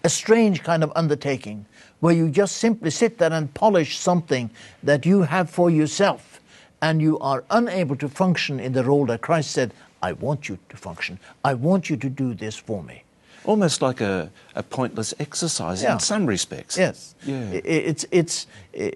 a 0.03 0.09
strange 0.09 0.63
kind 0.63 0.83
of 0.83 0.91
undertaking 0.95 1.65
where 1.99 2.13
you 2.13 2.29
just 2.29 2.57
simply 2.57 2.89
sit 2.89 3.17
there 3.17 3.31
and 3.33 3.53
polish 3.53 3.97
something 3.97 4.49
that 4.83 5.05
you 5.05 5.21
have 5.23 5.49
for 5.49 5.69
yourself 5.69 6.39
and 6.81 7.01
you 7.01 7.17
are 7.19 7.43
unable 7.49 7.95
to 7.95 8.09
function 8.09 8.59
in 8.59 8.73
the 8.73 8.83
role 8.83 9.05
that 9.05 9.21
Christ 9.21 9.51
said, 9.51 9.73
I 10.01 10.11
want 10.13 10.49
you 10.49 10.59
to 10.69 10.77
function. 10.77 11.17
I 11.45 11.53
want 11.53 11.89
you 11.89 11.95
to 11.97 12.09
do 12.09 12.33
this 12.33 12.57
for 12.57 12.83
me. 12.83 13.03
Almost 13.45 13.81
like 13.81 14.01
a, 14.01 14.29
a 14.55 14.63
pointless 14.63 15.13
exercise 15.19 15.81
Yeah. 15.81 15.93
in 15.93 15.99
some 15.99 16.25
respects. 16.25 16.77
Yes. 16.77 17.15
Yeah. 17.25 17.51
It's, 17.63 18.05
it's, 18.11 18.47
I- 18.77 18.93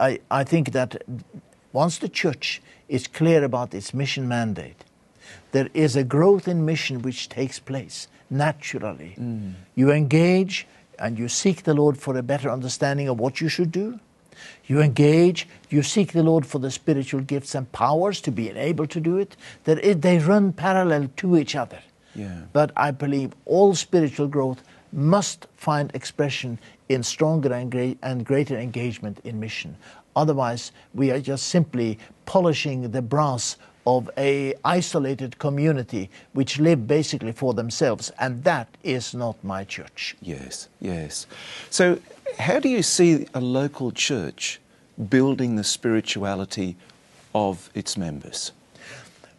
I, 0.00 0.18
I 0.30 0.44
think 0.44 0.72
that 0.72 1.02
once 1.78 1.98
the 1.98 2.08
church 2.08 2.60
is 2.88 3.06
clear 3.06 3.44
about 3.44 3.72
its 3.72 3.94
mission 3.94 4.26
mandate, 4.26 4.82
there 5.52 5.68
is 5.74 5.94
a 5.94 6.02
growth 6.02 6.48
in 6.48 6.66
mission 6.66 7.02
which 7.02 7.28
takes 7.28 7.60
place 7.60 8.08
naturally. 8.28 9.14
Mm. 9.16 9.52
You 9.76 9.92
engage 9.92 10.66
and 10.98 11.16
you 11.16 11.28
seek 11.28 11.62
the 11.62 11.74
Lord 11.74 11.96
for 11.96 12.16
a 12.16 12.22
better 12.32 12.50
understanding 12.50 13.06
of 13.08 13.20
what 13.20 13.40
you 13.40 13.48
should 13.48 13.70
do. 13.70 14.00
You 14.66 14.80
engage, 14.80 15.46
you 15.70 15.82
seek 15.84 16.10
the 16.12 16.24
Lord 16.24 16.44
for 16.44 16.58
the 16.58 16.72
spiritual 16.72 17.20
gifts 17.20 17.54
and 17.54 17.70
powers 17.70 18.20
to 18.22 18.32
be 18.32 18.50
able 18.50 18.88
to 18.88 19.00
do 19.00 19.16
it. 19.18 19.36
That 19.62 19.78
it, 19.84 20.02
they 20.02 20.18
run 20.18 20.52
parallel 20.52 21.04
to 21.18 21.36
each 21.36 21.54
other. 21.54 21.80
Yeah. 22.16 22.40
But 22.52 22.72
I 22.76 22.90
believe 22.90 23.30
all 23.44 23.76
spiritual 23.76 24.26
growth 24.26 24.64
must 24.92 25.46
find 25.56 25.90
expression 25.94 26.58
in 26.88 27.02
stronger 27.02 27.52
and, 27.52 27.70
great, 27.70 27.98
and 28.02 28.24
greater 28.24 28.56
engagement 28.58 29.20
in 29.24 29.38
mission. 29.38 29.76
Otherwise, 30.18 30.72
we 30.94 31.12
are 31.12 31.20
just 31.20 31.46
simply 31.46 31.96
polishing 32.26 32.90
the 32.90 33.00
brass 33.00 33.56
of 33.86 34.10
a 34.18 34.52
isolated 34.64 35.38
community 35.38 36.10
which 36.32 36.58
live 36.58 36.88
basically 36.88 37.30
for 37.30 37.54
themselves, 37.54 38.10
and 38.18 38.42
that 38.42 38.66
is 38.82 39.14
not 39.14 39.36
my 39.44 39.62
church. 39.62 40.16
Yes, 40.20 40.68
yes. 40.80 41.28
So, 41.70 42.00
how 42.36 42.58
do 42.58 42.68
you 42.68 42.82
see 42.82 43.28
a 43.32 43.40
local 43.40 43.92
church 43.92 44.60
building 45.08 45.54
the 45.54 45.62
spirituality 45.62 46.76
of 47.32 47.70
its 47.72 47.96
members? 47.96 48.50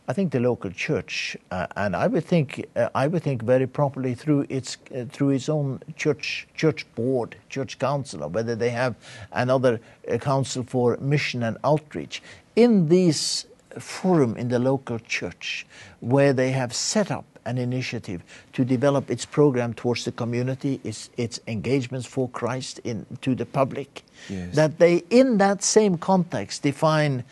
I 0.09 0.13
think 0.13 0.31
the 0.31 0.39
local 0.39 0.71
church, 0.71 1.37
uh, 1.51 1.67
and 1.75 1.95
I 1.95 2.07
would 2.07 2.25
think, 2.25 2.65
uh, 2.75 2.89
I 2.95 3.05
would 3.05 3.21
think 3.21 3.43
very 3.43 3.67
properly 3.67 4.15
through 4.15 4.47
its 4.49 4.75
uh, 4.95 5.05
through 5.11 5.29
its 5.29 5.47
own 5.49 5.81
church 5.97 6.47
church 6.55 6.83
board, 6.95 7.35
church 7.49 7.77
council, 7.77 8.23
or 8.23 8.27
whether 8.27 8.55
they 8.55 8.71
have 8.71 8.95
another 9.33 9.79
uh, 10.11 10.17
council 10.17 10.63
for 10.63 10.97
mission 10.99 11.43
and 11.43 11.57
outreach. 11.63 12.23
In 12.55 12.87
this 12.87 13.45
forum 13.77 14.35
in 14.35 14.49
the 14.49 14.57
local 14.57 14.97
church, 14.97 15.67
where 15.99 16.33
they 16.33 16.49
have 16.51 16.73
set 16.73 17.11
up 17.11 17.25
an 17.45 17.59
initiative 17.59 18.23
to 18.53 18.65
develop 18.65 19.11
its 19.11 19.25
program 19.25 19.75
towards 19.75 20.05
the 20.05 20.11
community, 20.11 20.81
its 20.83 21.11
its 21.17 21.39
engagements 21.45 22.07
for 22.07 22.27
Christ 22.29 22.79
in 22.83 23.05
to 23.21 23.35
the 23.35 23.45
public, 23.45 24.03
Yes. 24.27 24.55
that 24.55 24.79
they 24.79 25.03
in 25.11 25.37
that 25.37 25.61
same 25.61 25.99
context 25.99 26.63
define 26.63 27.23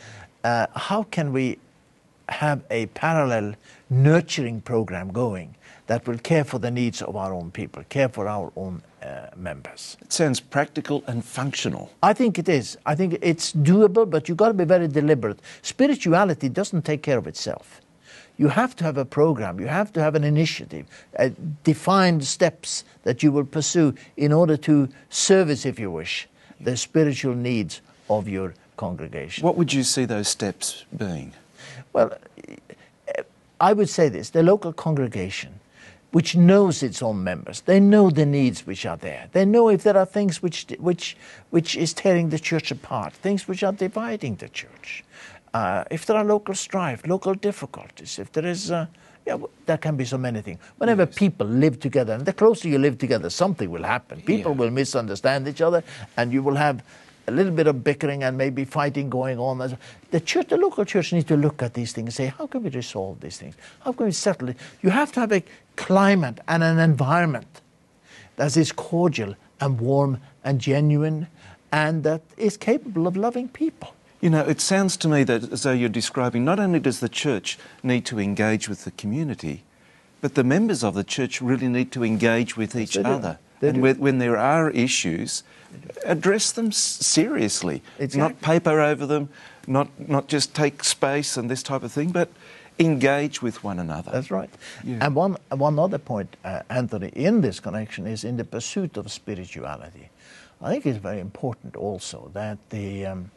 uh, 0.43 0.67
how 0.75 1.03
can 1.03 1.33
we 1.33 1.57
have 2.29 2.63
a 2.69 2.87
parallel 2.87 3.55
nurturing 3.89 4.61
program 4.61 5.11
going 5.11 5.55
that 5.87 6.05
will 6.05 6.17
care 6.17 6.43
for 6.43 6.59
the 6.59 6.69
needs 6.69 7.01
of 7.01 7.15
our 7.15 7.33
own 7.33 7.49
people, 7.51 7.83
care 7.89 8.09
for 8.09 8.27
our 8.27 8.51
own 8.55 8.81
uh, 9.01 9.27
members. 9.35 9.97
It 10.01 10.11
sounds 10.11 10.39
practical 10.39 11.03
and 11.07 11.23
functional. 11.23 11.91
I 12.03 12.13
think 12.13 12.37
it 12.37 12.49
is. 12.49 12.77
I 12.85 12.95
think 12.95 13.17
it's 13.21 13.53
doable, 13.53 14.09
but 14.09 14.27
you've 14.27 14.37
got 14.37 14.49
to 14.49 14.53
be 14.53 14.65
very 14.65 14.87
deliberate. 14.87 15.39
Spirituality 15.61 16.49
doesn't 16.49 16.83
take 16.83 17.03
care 17.03 17.17
of 17.17 17.27
itself. 17.27 17.81
You 18.37 18.49
have 18.49 18.75
to 18.75 18.83
have 18.83 18.97
a 18.97 19.05
program, 19.05 19.59
you 19.59 19.67
have 19.67 19.91
to 19.93 20.01
have 20.01 20.13
an 20.13 20.23
initiative, 20.23 20.85
uh, 21.17 21.29
defined 21.63 22.23
steps 22.23 22.83
that 23.03 23.23
you 23.23 23.31
will 23.31 23.45
pursue 23.45 23.95
in 24.15 24.31
order 24.31 24.57
to 24.57 24.89
service, 25.09 25.65
if 25.65 25.79
you 25.79 25.89
wish, 25.89 26.27
the 26.59 26.77
spiritual 26.77 27.33
needs 27.33 27.81
of 28.09 28.27
your 28.27 28.53
congregation. 28.75 29.43
What 29.43 29.57
would 29.57 29.73
you 29.73 29.83
see 29.83 30.05
those 30.05 30.27
steps 30.27 30.85
being? 30.95 31.33
Well, 31.97 32.13
I 33.59 33.73
would 33.73 33.89
say 33.89 34.07
this 34.07 34.29
the 34.29 34.43
local 34.43 34.71
congregation, 34.71 35.59
which 36.11 36.35
knows 36.35 36.83
its 36.83 37.01
own 37.01 37.23
members, 37.23 37.61
they 37.61 37.79
know 37.79 38.11
the 38.11 38.25
needs 38.25 38.67
which 38.67 38.85
are 38.85 38.97
there. 38.97 39.29
They 39.31 39.45
know 39.45 39.69
if 39.69 39.81
there 39.81 39.97
are 39.97 40.05
things 40.05 40.43
which, 40.43 40.67
which, 40.77 41.17
which 41.49 41.75
is 41.75 41.93
tearing 41.95 42.29
the 42.29 42.37
church 42.37 42.69
apart, 42.69 43.13
things 43.13 43.47
which 43.47 43.63
are 43.63 43.73
dividing 43.73 44.35
the 44.35 44.47
church. 44.49 45.03
Uh, 45.55 45.85
if 45.89 46.05
there 46.05 46.15
are 46.17 46.23
local 46.23 46.53
strife, 46.53 47.01
local 47.07 47.33
difficulties, 47.33 48.19
if 48.19 48.31
there 48.31 48.45
is. 48.45 48.69
Uh, 48.69 48.85
yeah, 49.25 49.37
there 49.65 49.77
can 49.77 49.97
be 49.97 50.05
so 50.05 50.17
many 50.17 50.41
things. 50.41 50.59
Whenever 50.77 51.05
people 51.07 51.47
live 51.47 51.79
together, 51.79 52.13
and 52.13 52.25
the 52.25 52.31
closer 52.31 52.69
you 52.69 52.77
live 52.77 52.97
together, 52.97 53.29
something 53.29 53.69
will 53.71 53.83
happen. 53.83 54.21
People 54.21 54.51
Yeah. 54.51 54.57
will 54.59 54.71
misunderstand 54.71 55.47
each 55.47 55.61
other, 55.61 55.83
and 56.15 56.31
you 56.31 56.43
will 56.43 56.55
have 56.55 56.81
a 57.27 57.31
little 57.31 57.51
bit 57.51 57.67
of 57.67 57.83
bickering 57.83 58.23
and 58.23 58.37
maybe 58.37 58.63
fighting 58.63 59.09
going 59.09 59.37
on. 59.37 59.77
The 60.11 60.19
church, 60.19 60.47
the 60.47 60.57
local 60.57 60.85
church, 60.85 61.11
needs 61.11 61.25
to 61.25 61.35
look 61.35 61.61
at 61.61 61.73
these 61.73 61.91
things 61.91 62.07
and 62.07 62.13
say, 62.13 62.33
how 62.37 62.47
can 62.47 62.63
we 62.63 62.69
resolve 62.69 63.19
these 63.19 63.37
things? 63.37 63.55
How 63.81 63.91
can 63.91 64.05
we 64.05 64.11
settle 64.13 64.49
it? 64.49 64.57
You 64.81 64.89
have 64.91 65.11
to 65.13 65.19
have 65.19 65.31
a 65.31 65.43
climate 65.75 66.39
and 66.47 66.63
an 66.63 66.79
environment 66.79 67.61
that 68.37 68.55
is 68.55 68.71
cordial 68.71 69.35
and 69.59 69.79
warm 69.79 70.21
and 70.43 70.61
genuine, 70.61 71.27
and 71.71 72.03
that 72.03 72.21
is 72.37 72.55
capable 72.55 73.07
of 73.07 73.17
loving 73.17 73.49
people. 73.49 73.93
You 74.21 74.29
know, 74.29 74.45
it 74.47 74.61
sounds 74.61 74.95
to 74.97 75.07
me 75.07 75.23
that 75.25 75.51
as 75.51 75.63
though 75.63 75.73
you're 75.73 75.89
describing 75.89 76.45
not 76.45 76.59
only 76.59 76.79
does 76.79 77.01
the 77.01 77.09
church 77.09 77.59
need 77.83 78.05
to 78.05 78.19
engage 78.19 78.69
with 78.69 78.85
the 78.85 78.91
community, 78.91 79.63
but 80.21 80.35
the 80.35 80.43
members 80.43 80.83
of 80.83 80.93
the 80.95 81.03
church 81.03 81.41
really 81.41 81.67
need 81.67 81.91
to 81.91 82.03
engage 82.03 82.55
with 82.55 82.75
each 82.75 82.97
other. 82.97 83.37
They 83.59 83.69
and 83.69 83.81
when, 83.81 83.99
when 83.99 84.17
there 84.19 84.37
are 84.37 84.69
issues, 84.71 85.43
address 86.05 86.51
them 86.51 86.71
seriously. 86.71 87.81
Exactly. 87.99 88.19
Not 88.19 88.41
paper 88.41 88.79
over 88.79 89.05
them, 89.05 89.29
not, 89.65 89.87
not 90.09 90.27
just 90.27 90.53
take 90.53 90.83
space 90.83 91.37
and 91.37 91.49
this 91.49 91.63
type 91.63 91.83
of 91.83 91.91
thing, 91.91 92.11
but 92.11 92.29
engage 92.79 93.41
with 93.41 93.63
one 93.63 93.79
another. 93.79 94.11
That's 94.11 94.31
right. 94.31 94.49
Yeah. 94.83 94.99
And 95.01 95.15
one, 95.15 95.37
one 95.49 95.79
other 95.79 95.97
point, 95.97 96.37
uh, 96.45 96.61
Anthony, 96.69 97.09
in 97.09 97.41
this 97.41 97.59
connection 97.59 98.05
is 98.05 98.23
in 98.23 98.37
the 98.37 98.43
pursuit 98.43 98.97
of 98.97 99.11
spirituality. 99.11 100.09
I 100.61 100.71
think 100.71 100.85
it's 100.85 100.97
very 100.97 101.19
important 101.19 101.75
also 101.75 102.29
that, 102.33 102.57
the, 102.69 103.05
um, 103.07 103.31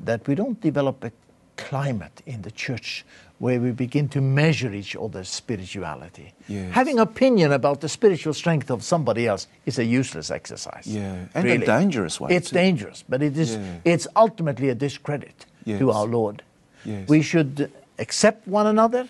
that 0.00 0.26
we 0.26 0.34
don't 0.34 0.60
develop 0.60 1.04
a 1.04 1.12
climate 1.56 2.22
in 2.26 2.42
the 2.42 2.50
church 2.50 3.04
where 3.42 3.58
we 3.58 3.72
begin 3.72 4.08
to 4.08 4.20
measure 4.20 4.72
each 4.72 4.94
other's 4.94 5.28
spirituality. 5.28 6.32
Yes. 6.46 6.72
Having 6.74 7.00
opinion 7.00 7.50
about 7.50 7.80
the 7.80 7.88
spiritual 7.88 8.32
strength 8.34 8.70
of 8.70 8.84
somebody 8.84 9.26
else 9.26 9.48
is 9.66 9.80
a 9.80 9.84
useless 9.84 10.30
exercise. 10.30 10.86
Yeah, 10.86 11.16
and 11.34 11.48
a 11.48 11.58
dangerous 11.58 12.20
one, 12.20 12.30
It's 12.30 12.50
too. 12.50 12.54
dangerous, 12.54 13.02
but 13.08 13.20
it 13.20 13.36
is, 13.36 13.56
Yeah. 13.56 13.80
it's 13.92 14.06
ultimately 14.14 14.68
a 14.68 14.76
discredit 14.76 15.44
Yes. 15.64 15.80
to 15.80 15.90
our 15.90 16.06
Lord. 16.06 16.44
Yes. 16.84 17.08
We 17.08 17.20
should 17.20 17.72
accept 17.98 18.46
one 18.46 18.68
another, 18.68 19.08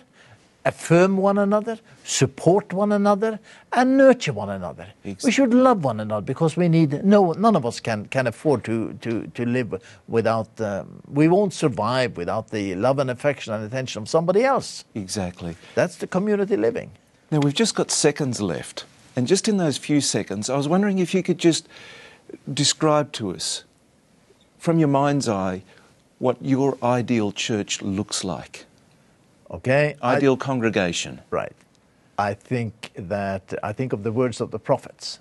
affirm 0.65 1.17
one 1.17 1.37
another, 1.37 1.77
support 2.05 2.71
one 2.73 2.91
another, 2.93 3.39
and 3.73 3.97
nurture 3.97 4.33
one 4.33 4.49
another. 4.49 4.87
Ex- 5.03 5.23
We 5.23 5.31
should 5.31 5.53
love 5.53 5.83
one 5.83 5.99
another 5.99 6.25
because 6.25 6.55
we 6.55 6.69
need 6.69 7.03
no. 7.03 7.33
None 7.33 7.55
of 7.55 7.65
us 7.65 7.79
can 7.79 8.05
can 8.05 8.27
afford 8.27 8.63
to 8.63 8.93
to 9.01 9.27
to 9.27 9.45
live 9.45 9.81
without. 10.07 10.49
Um, 10.61 11.01
we 11.11 11.27
won't 11.27 11.53
survive 11.53 12.17
without 12.17 12.49
the 12.49 12.75
love 12.75 12.99
and 12.99 13.09
affection 13.11 13.53
and 13.53 13.65
attention 13.65 14.01
of 14.03 14.09
somebody 14.09 14.43
else. 14.43 14.85
Exactly. 14.95 15.55
That's 15.75 15.95
the 15.97 16.07
community 16.07 16.57
living. 16.57 16.91
Now, 17.31 17.39
we've 17.39 17.59
just 17.59 17.75
got 17.75 17.91
seconds 17.91 18.39
left. 18.41 18.85
And 19.15 19.27
just 19.27 19.47
in 19.47 19.57
those 19.57 19.77
few 19.77 20.01
seconds, 20.01 20.49
I 20.49 20.55
was 20.57 20.67
wondering 20.67 20.99
if 20.99 21.13
you 21.13 21.21
could 21.23 21.37
just 21.37 21.67
describe 22.53 23.11
to 23.13 23.31
us, 23.31 23.63
from 24.57 24.79
your 24.79 24.87
mind's 24.87 25.27
eye, 25.27 25.61
what 26.19 26.37
your 26.41 26.77
ideal 26.81 27.31
church 27.31 27.81
looks 27.81 28.23
like. 28.23 28.65
Okay. 29.53 29.95
I- 30.01 30.15
Ideal 30.15 30.37
congregation. 30.37 31.21
Right. 31.29 31.53
I 32.17 32.33
think 32.33 32.91
that 32.95 33.53
I 33.63 33.73
think 33.73 33.93
of 33.93 34.03
the 34.03 34.11
words 34.11 34.41
of 34.41 34.51
the 34.51 34.59
prophets, 34.59 35.19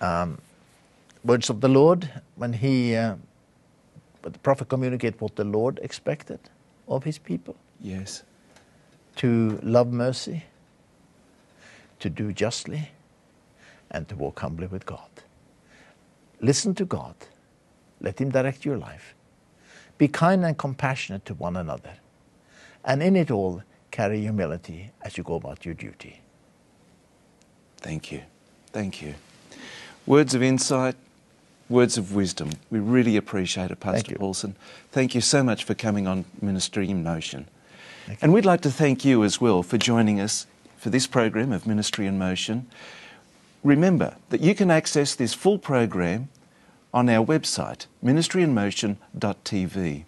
um, 0.00 0.38
words 1.24 1.50
of 1.50 1.60
the 1.60 1.68
Lord 1.68 2.08
when 2.36 2.52
he, 2.52 2.96
uh, 2.96 3.16
the 4.22 4.38
prophet 4.38 4.68
communicate 4.68 5.20
what 5.20 5.36
the 5.36 5.44
Lord 5.44 5.78
expected 5.82 6.38
of 6.88 7.04
his 7.04 7.18
people 7.18 7.54
Yes. 7.80 8.22
to 9.16 9.58
love 9.62 9.92
mercy, 9.92 10.44
to 12.00 12.10
do 12.10 12.32
justly, 12.32 12.90
and 13.90 14.08
to 14.08 14.16
walk 14.16 14.40
humbly 14.40 14.66
with 14.66 14.84
God. 14.86 15.08
Listen 16.40 16.74
to 16.74 16.84
God. 16.84 17.14
Let 18.00 18.18
Him 18.20 18.30
direct 18.30 18.64
your 18.64 18.78
life. 18.78 19.14
Be 19.98 20.08
kind 20.08 20.44
and 20.44 20.56
compassionate 20.56 21.26
to 21.26 21.34
one 21.34 21.56
another. 21.56 21.92
And 22.84 23.02
in 23.02 23.16
it 23.16 23.30
all, 23.30 23.62
carry 23.90 24.20
humility 24.20 24.90
as 25.02 25.18
you 25.18 25.24
go 25.24 25.34
about 25.34 25.64
your 25.64 25.74
duty. 25.74 26.20
Thank 27.78 28.12
you. 28.12 28.22
Thank 28.72 29.02
you. 29.02 29.14
Words 30.06 30.34
of 30.34 30.42
insight, 30.42 30.94
words 31.68 31.98
of 31.98 32.14
wisdom. 32.14 32.50
We 32.70 32.78
really 32.78 33.16
appreciate 33.16 33.70
it, 33.70 33.80
Pastor 33.80 34.12
you. 34.12 34.18
Paulsen. 34.18 34.54
Thank 34.92 35.14
you 35.14 35.20
so 35.20 35.42
much 35.42 35.64
for 35.64 35.74
coming 35.74 36.06
on 36.06 36.24
Ministry 36.40 36.88
in 36.90 37.02
Motion. 37.02 37.48
And 38.20 38.32
we'd 38.32 38.44
like 38.44 38.60
to 38.62 38.70
thank 38.70 39.04
you 39.04 39.24
as 39.24 39.40
well 39.40 39.62
for 39.62 39.78
joining 39.78 40.20
us 40.20 40.46
for 40.76 40.90
this 40.90 41.06
program 41.06 41.52
of 41.52 41.66
Ministry 41.66 42.06
in 42.06 42.18
Motion. 42.18 42.66
Remember 43.62 44.16
that 44.30 44.40
you 44.40 44.54
can 44.54 44.70
access 44.70 45.14
this 45.14 45.34
full 45.34 45.58
program 45.58 46.28
on 46.92 47.08
our 47.08 47.24
website, 47.24 47.86
ministryinmotion.tv. 48.02 50.04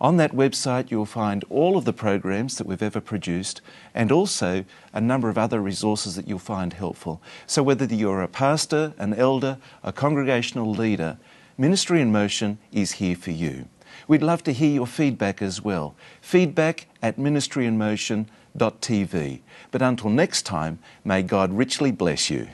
On 0.00 0.16
that 0.16 0.32
website, 0.32 0.90
you'll 0.90 1.06
find 1.06 1.44
all 1.48 1.76
of 1.76 1.84
the 1.84 1.92
programs 1.92 2.58
that 2.58 2.66
we've 2.66 2.82
ever 2.82 3.00
produced 3.00 3.60
and 3.94 4.10
also 4.10 4.64
a 4.92 5.00
number 5.00 5.28
of 5.28 5.38
other 5.38 5.60
resources 5.60 6.16
that 6.16 6.26
you'll 6.26 6.38
find 6.38 6.72
helpful. 6.72 7.22
So, 7.46 7.62
whether 7.62 7.84
you're 7.84 8.22
a 8.22 8.28
pastor, 8.28 8.94
an 8.98 9.14
elder, 9.14 9.58
a 9.82 9.92
congregational 9.92 10.70
leader, 10.70 11.18
Ministry 11.56 12.00
in 12.00 12.10
Motion 12.10 12.58
is 12.72 12.92
here 12.92 13.14
for 13.14 13.30
you. 13.30 13.68
We'd 14.08 14.22
love 14.22 14.42
to 14.44 14.52
hear 14.52 14.70
your 14.70 14.88
feedback 14.88 15.40
as 15.40 15.62
well. 15.62 15.94
Feedback 16.20 16.88
at 17.00 17.16
ministryinmotion.tv. 17.16 19.40
But 19.70 19.82
until 19.82 20.10
next 20.10 20.42
time, 20.42 20.80
may 21.04 21.22
God 21.22 21.52
richly 21.52 21.92
bless 21.92 22.28
you. 22.28 22.48